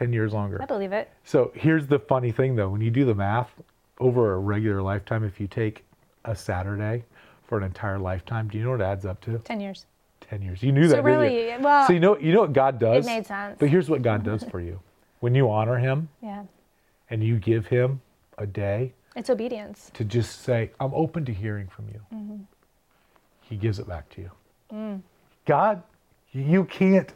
10 0.00 0.12
years 0.14 0.32
longer. 0.32 0.60
I 0.62 0.64
believe 0.66 0.92
it. 0.92 1.10
So 1.24 1.52
here's 1.54 1.86
the 1.86 1.98
funny 1.98 2.32
thing 2.32 2.56
though 2.56 2.70
when 2.70 2.80
you 2.80 2.90
do 2.90 3.04
the 3.04 3.14
math 3.14 3.50
over 3.98 4.32
a 4.34 4.38
regular 4.38 4.80
lifetime, 4.80 5.24
if 5.24 5.38
you 5.38 5.46
take 5.46 5.84
a 6.24 6.34
Saturday 6.34 7.04
for 7.46 7.58
an 7.58 7.64
entire 7.64 7.98
lifetime, 7.98 8.48
do 8.48 8.56
you 8.56 8.64
know 8.64 8.70
what 8.70 8.80
it 8.80 8.84
adds 8.84 9.04
up 9.04 9.20
to? 9.22 9.38
10 9.44 9.60
years. 9.60 9.84
10 10.22 10.40
years. 10.40 10.62
You 10.62 10.72
knew 10.72 10.84
So 10.88 10.96
that. 10.96 11.04
didn't 11.04 11.12
you? 11.32 11.40
really, 11.50 11.62
well, 11.62 11.86
so 11.86 11.92
you 11.92 12.00
know, 12.00 12.16
you 12.18 12.32
know 12.32 12.40
what 12.40 12.54
God 12.54 12.78
does? 12.78 13.04
It 13.06 13.10
made 13.10 13.26
sense. 13.26 13.56
But 13.60 13.68
here's 13.68 13.90
what 13.90 14.00
God 14.00 14.24
does 14.24 14.42
for 14.44 14.58
you 14.60 14.80
when 15.20 15.34
you 15.34 15.50
honor 15.50 15.76
Him 15.76 16.08
Yeah. 16.22 16.44
and 17.10 17.22
you 17.22 17.38
give 17.38 17.66
Him 17.66 18.00
a 18.38 18.46
day 18.46 18.94
It's 19.16 19.28
obedience. 19.28 19.90
to 19.94 20.04
just 20.04 20.40
say, 20.42 20.70
I'm 20.80 20.94
open 20.94 21.26
to 21.26 21.34
hearing 21.34 21.66
from 21.68 21.88
you. 21.88 22.00
Mm-hmm. 22.14 22.36
He 23.42 23.56
gives 23.56 23.78
it 23.78 23.86
back 23.86 24.08
to 24.14 24.20
you. 24.22 24.30
Mm. 24.72 25.02
God, 25.44 25.82
you 26.32 26.64
can't. 26.64 27.12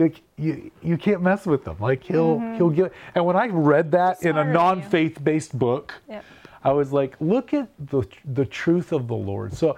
You, 0.00 0.12
you, 0.36 0.70
you 0.82 0.96
can't 0.96 1.22
mess 1.22 1.46
with 1.46 1.64
them. 1.64 1.76
Like 1.78 2.02
he'll 2.02 2.36
mm-hmm. 2.36 2.56
he'll 2.56 2.70
give. 2.70 2.92
And 3.14 3.24
when 3.24 3.36
I 3.36 3.46
read 3.46 3.92
that 3.92 4.22
in 4.22 4.30
a 4.30 4.32
Smart 4.32 4.46
of 4.46 4.48
you. 4.48 4.52
non-faith 4.52 5.24
based 5.24 5.58
book, 5.58 5.94
Yep. 6.08 6.24
I 6.62 6.72
was 6.72 6.92
like, 6.92 7.16
look 7.20 7.54
at 7.54 7.68
the 7.90 8.02
the 8.34 8.44
truth 8.44 8.92
of 8.92 9.08
the 9.08 9.14
Lord. 9.14 9.52
So 9.54 9.76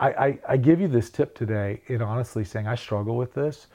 I, 0.00 0.08
I, 0.08 0.38
I 0.48 0.56
give 0.56 0.80
you 0.80 0.88
this 0.88 1.10
tip 1.10 1.36
today 1.36 1.82
in 1.88 2.00
honestly 2.02 2.44
saying 2.44 2.66
I 2.66 2.74
struggle 2.74 3.16
with 3.16 3.34
this, 3.34 3.66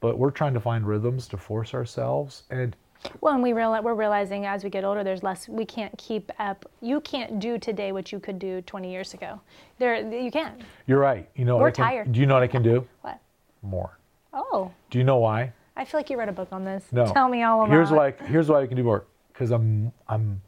but 0.00 0.18
we're 0.18 0.30
trying 0.30 0.54
to 0.54 0.60
find 0.60 0.86
rhythms 0.86 1.28
to 1.28 1.36
force 1.36 1.74
ourselves. 1.74 2.44
And 2.50 2.74
well, 3.20 3.34
and 3.34 3.42
we 3.42 3.52
realize, 3.52 3.84
we're 3.84 3.94
realizing 3.94 4.46
as 4.46 4.64
we 4.64 4.70
get 4.70 4.82
older, 4.82 5.04
there's 5.04 5.22
less. 5.22 5.48
We 5.48 5.64
can't 5.64 5.96
keep 5.98 6.32
up. 6.38 6.64
You 6.80 7.00
can't 7.02 7.38
do 7.38 7.58
today 7.58 7.92
what 7.92 8.10
you 8.10 8.18
could 8.18 8.38
do 8.38 8.62
20 8.62 8.90
years 8.90 9.14
ago. 9.14 9.40
There, 9.78 9.96
you 10.10 10.30
can't. 10.30 10.60
You're 10.86 10.98
right. 10.98 11.28
You 11.36 11.44
know, 11.44 11.58
we're 11.58 11.70
can, 11.70 11.84
tired. 11.84 12.12
Do 12.12 12.20
you 12.20 12.26
know 12.26 12.34
what 12.34 12.42
I 12.42 12.48
can 12.48 12.62
do? 12.62 12.86
What? 13.02 13.20
More. 13.62 13.98
Oh. 14.36 14.70
Do 14.90 14.98
you 14.98 15.04
know 15.04 15.16
why? 15.18 15.52
I 15.76 15.84
feel 15.84 15.98
like 15.98 16.10
you 16.10 16.18
read 16.18 16.28
a 16.28 16.32
book 16.32 16.48
on 16.52 16.64
this. 16.64 16.84
No. 16.92 17.12
Tell 17.12 17.28
me 17.28 17.42
all 17.42 17.62
about. 17.62 17.72
It. 17.72 17.74
Here's 17.74 17.90
it. 17.90 17.94
why. 17.94 18.10
Here's 18.26 18.48
why 18.48 18.62
I 18.62 18.66
can 18.66 18.76
do 18.76 18.82
more. 18.84 19.04
Because 19.32 19.50
I'm 19.50 19.92
I'm 20.08 20.40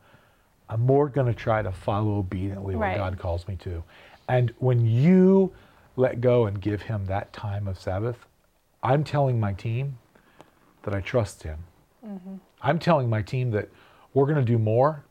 I'm 0.69 0.81
more 0.81 1.09
going 1.09 1.27
to 1.27 1.35
try 1.35 1.63
to 1.63 1.73
follow 1.73 2.19
obediently 2.19 2.77
what 2.77 2.83
Right. 2.83 2.97
God 2.97 3.19
calls 3.19 3.49
me 3.49 3.57
to. 3.57 3.83
And 4.29 4.53
when 4.59 4.85
you 4.87 5.53
let 5.97 6.21
go 6.21 6.47
and 6.47 6.61
give 6.61 6.83
Him 6.83 7.07
that 7.07 7.33
time 7.33 7.67
of 7.67 7.79
Sabbath, 7.79 8.27
I'm 8.83 9.03
telling 9.05 9.41
my 9.41 9.55
team 9.55 9.99
that 10.83 10.95
I 10.95 11.01
trust 11.01 11.43
Him. 11.43 11.59
Mm-hmm. 12.07 12.35
I'm 12.61 12.79
telling 12.79 13.09
my 13.09 13.23
team 13.23 13.51
that 13.53 13.69
we're 14.15 14.27
going 14.27 14.37
to 14.37 14.45
do 14.45 14.59
more 14.59 15.05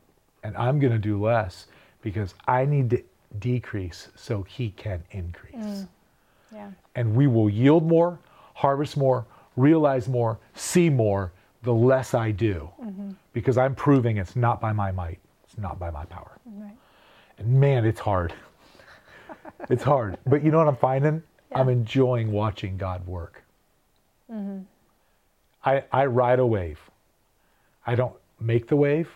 and 0.43 0.55
I'm 0.55 0.79
going 0.79 0.93
to 0.93 0.99
do 0.99 1.19
less 1.21 1.65
because 2.01 2.35
I 2.47 2.65
need 2.65 2.91
to 2.91 3.03
decrease 3.39 4.09
so 4.15 4.43
He 4.43 4.69
can 4.71 5.03
increase. 5.11 5.55
Mm. 5.55 5.87
Yeah. 6.53 6.71
And 6.95 7.15
we 7.15 7.27
will 7.27 7.49
yield 7.49 7.85
more, 7.85 8.19
harvest 8.57 8.97
more, 8.97 9.23
realize 9.55 10.07
more, 10.09 10.39
see 10.55 10.89
more 10.89 11.31
the 11.61 11.73
less 11.73 12.13
I 12.15 12.31
do 12.31 12.69
Mm-hmm. 12.83 13.11
because 13.33 13.57
I'm 13.57 13.75
proving 13.75 14.17
it's 14.17 14.35
not 14.35 14.59
by 14.59 14.71
my 14.71 14.91
might, 14.91 15.19
it's 15.43 15.57
not 15.59 15.77
by 15.77 15.91
my 15.91 16.05
power. 16.05 16.31
Right. 16.45 16.75
And 17.37 17.59
man, 17.59 17.85
it's 17.85 17.99
hard. 17.99 18.33
it's 19.69 19.83
hard. 19.83 20.17
But 20.25 20.43
you 20.43 20.49
know 20.51 20.57
what 20.57 20.67
I'm 20.67 20.75
finding? 20.77 21.21
I'm 21.53 21.69
enjoying 21.69 22.31
watching 22.31 22.77
God 22.77 23.05
work. 23.05 23.43
I, 25.63 25.83
I 25.91 26.05
ride 26.05 26.39
a 26.39 26.45
wave. 26.45 26.79
I 27.85 27.95
don't 27.95 28.13
make 28.39 28.67
the 28.67 28.75
wave. 28.75 29.09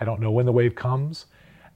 I 0.00 0.04
don't 0.04 0.20
know 0.20 0.30
when 0.30 0.46
the 0.46 0.52
wave 0.52 0.74
comes. 0.74 1.26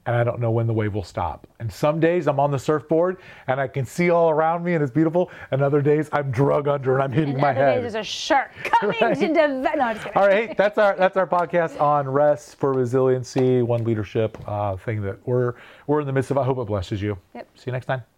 And 0.06 0.14
I 0.14 0.22
don't 0.22 0.38
know 0.38 0.50
when 0.50 0.66
the 0.66 0.74
wave 0.74 0.92
will 0.94 1.02
stop. 1.02 1.46
And 1.60 1.72
some 1.72 1.98
days 1.98 2.26
I'm 2.28 2.38
on 2.38 2.50
the 2.50 2.58
surfboard 2.58 3.16
and 3.46 3.58
I 3.58 3.66
can 3.66 3.86
see 3.86 4.10
all 4.10 4.28
around 4.28 4.62
me 4.62 4.74
and 4.74 4.82
it's 4.82 4.92
beautiful. 4.92 5.30
And 5.50 5.62
other 5.62 5.80
days 5.80 6.10
I'm 6.12 6.30
drug 6.30 6.68
under 6.68 6.94
and 6.94 7.02
I'm 7.02 7.10
hitting 7.12 7.32
And 7.34 7.40
my 7.40 7.50
other 7.52 7.60
head. 7.60 7.74
days 7.82 7.92
there's 7.94 8.06
a 8.06 8.08
shark 8.08 8.50
coming 8.64 8.96
Right. 9.00 9.16
to. 9.16 9.28
No, 9.28 9.64
I'm 9.66 9.94
just 9.94 10.04
kidding. 10.04 10.20
All 10.20 10.28
right, 10.28 10.54
that's 10.56 10.76
our 10.76 10.94
that's 10.96 11.16
our 11.16 11.26
podcast 11.26 11.80
on 11.80 12.06
rest 12.08 12.56
for 12.56 12.72
resiliency, 12.74 13.62
one 13.62 13.82
leadership 13.84 14.36
uh, 14.46 14.76
thing 14.76 15.00
that 15.02 15.16
we're 15.26 15.54
we're 15.86 16.00
in 16.00 16.06
the 16.06 16.12
midst 16.12 16.30
of. 16.30 16.36
I 16.38 16.44
hope 16.44 16.58
it 16.58 16.66
blesses 16.66 17.00
you. 17.00 17.16
Yep. 17.34 17.48
See 17.54 17.62
you 17.66 17.72
next 17.72 17.86
time. 17.86 18.13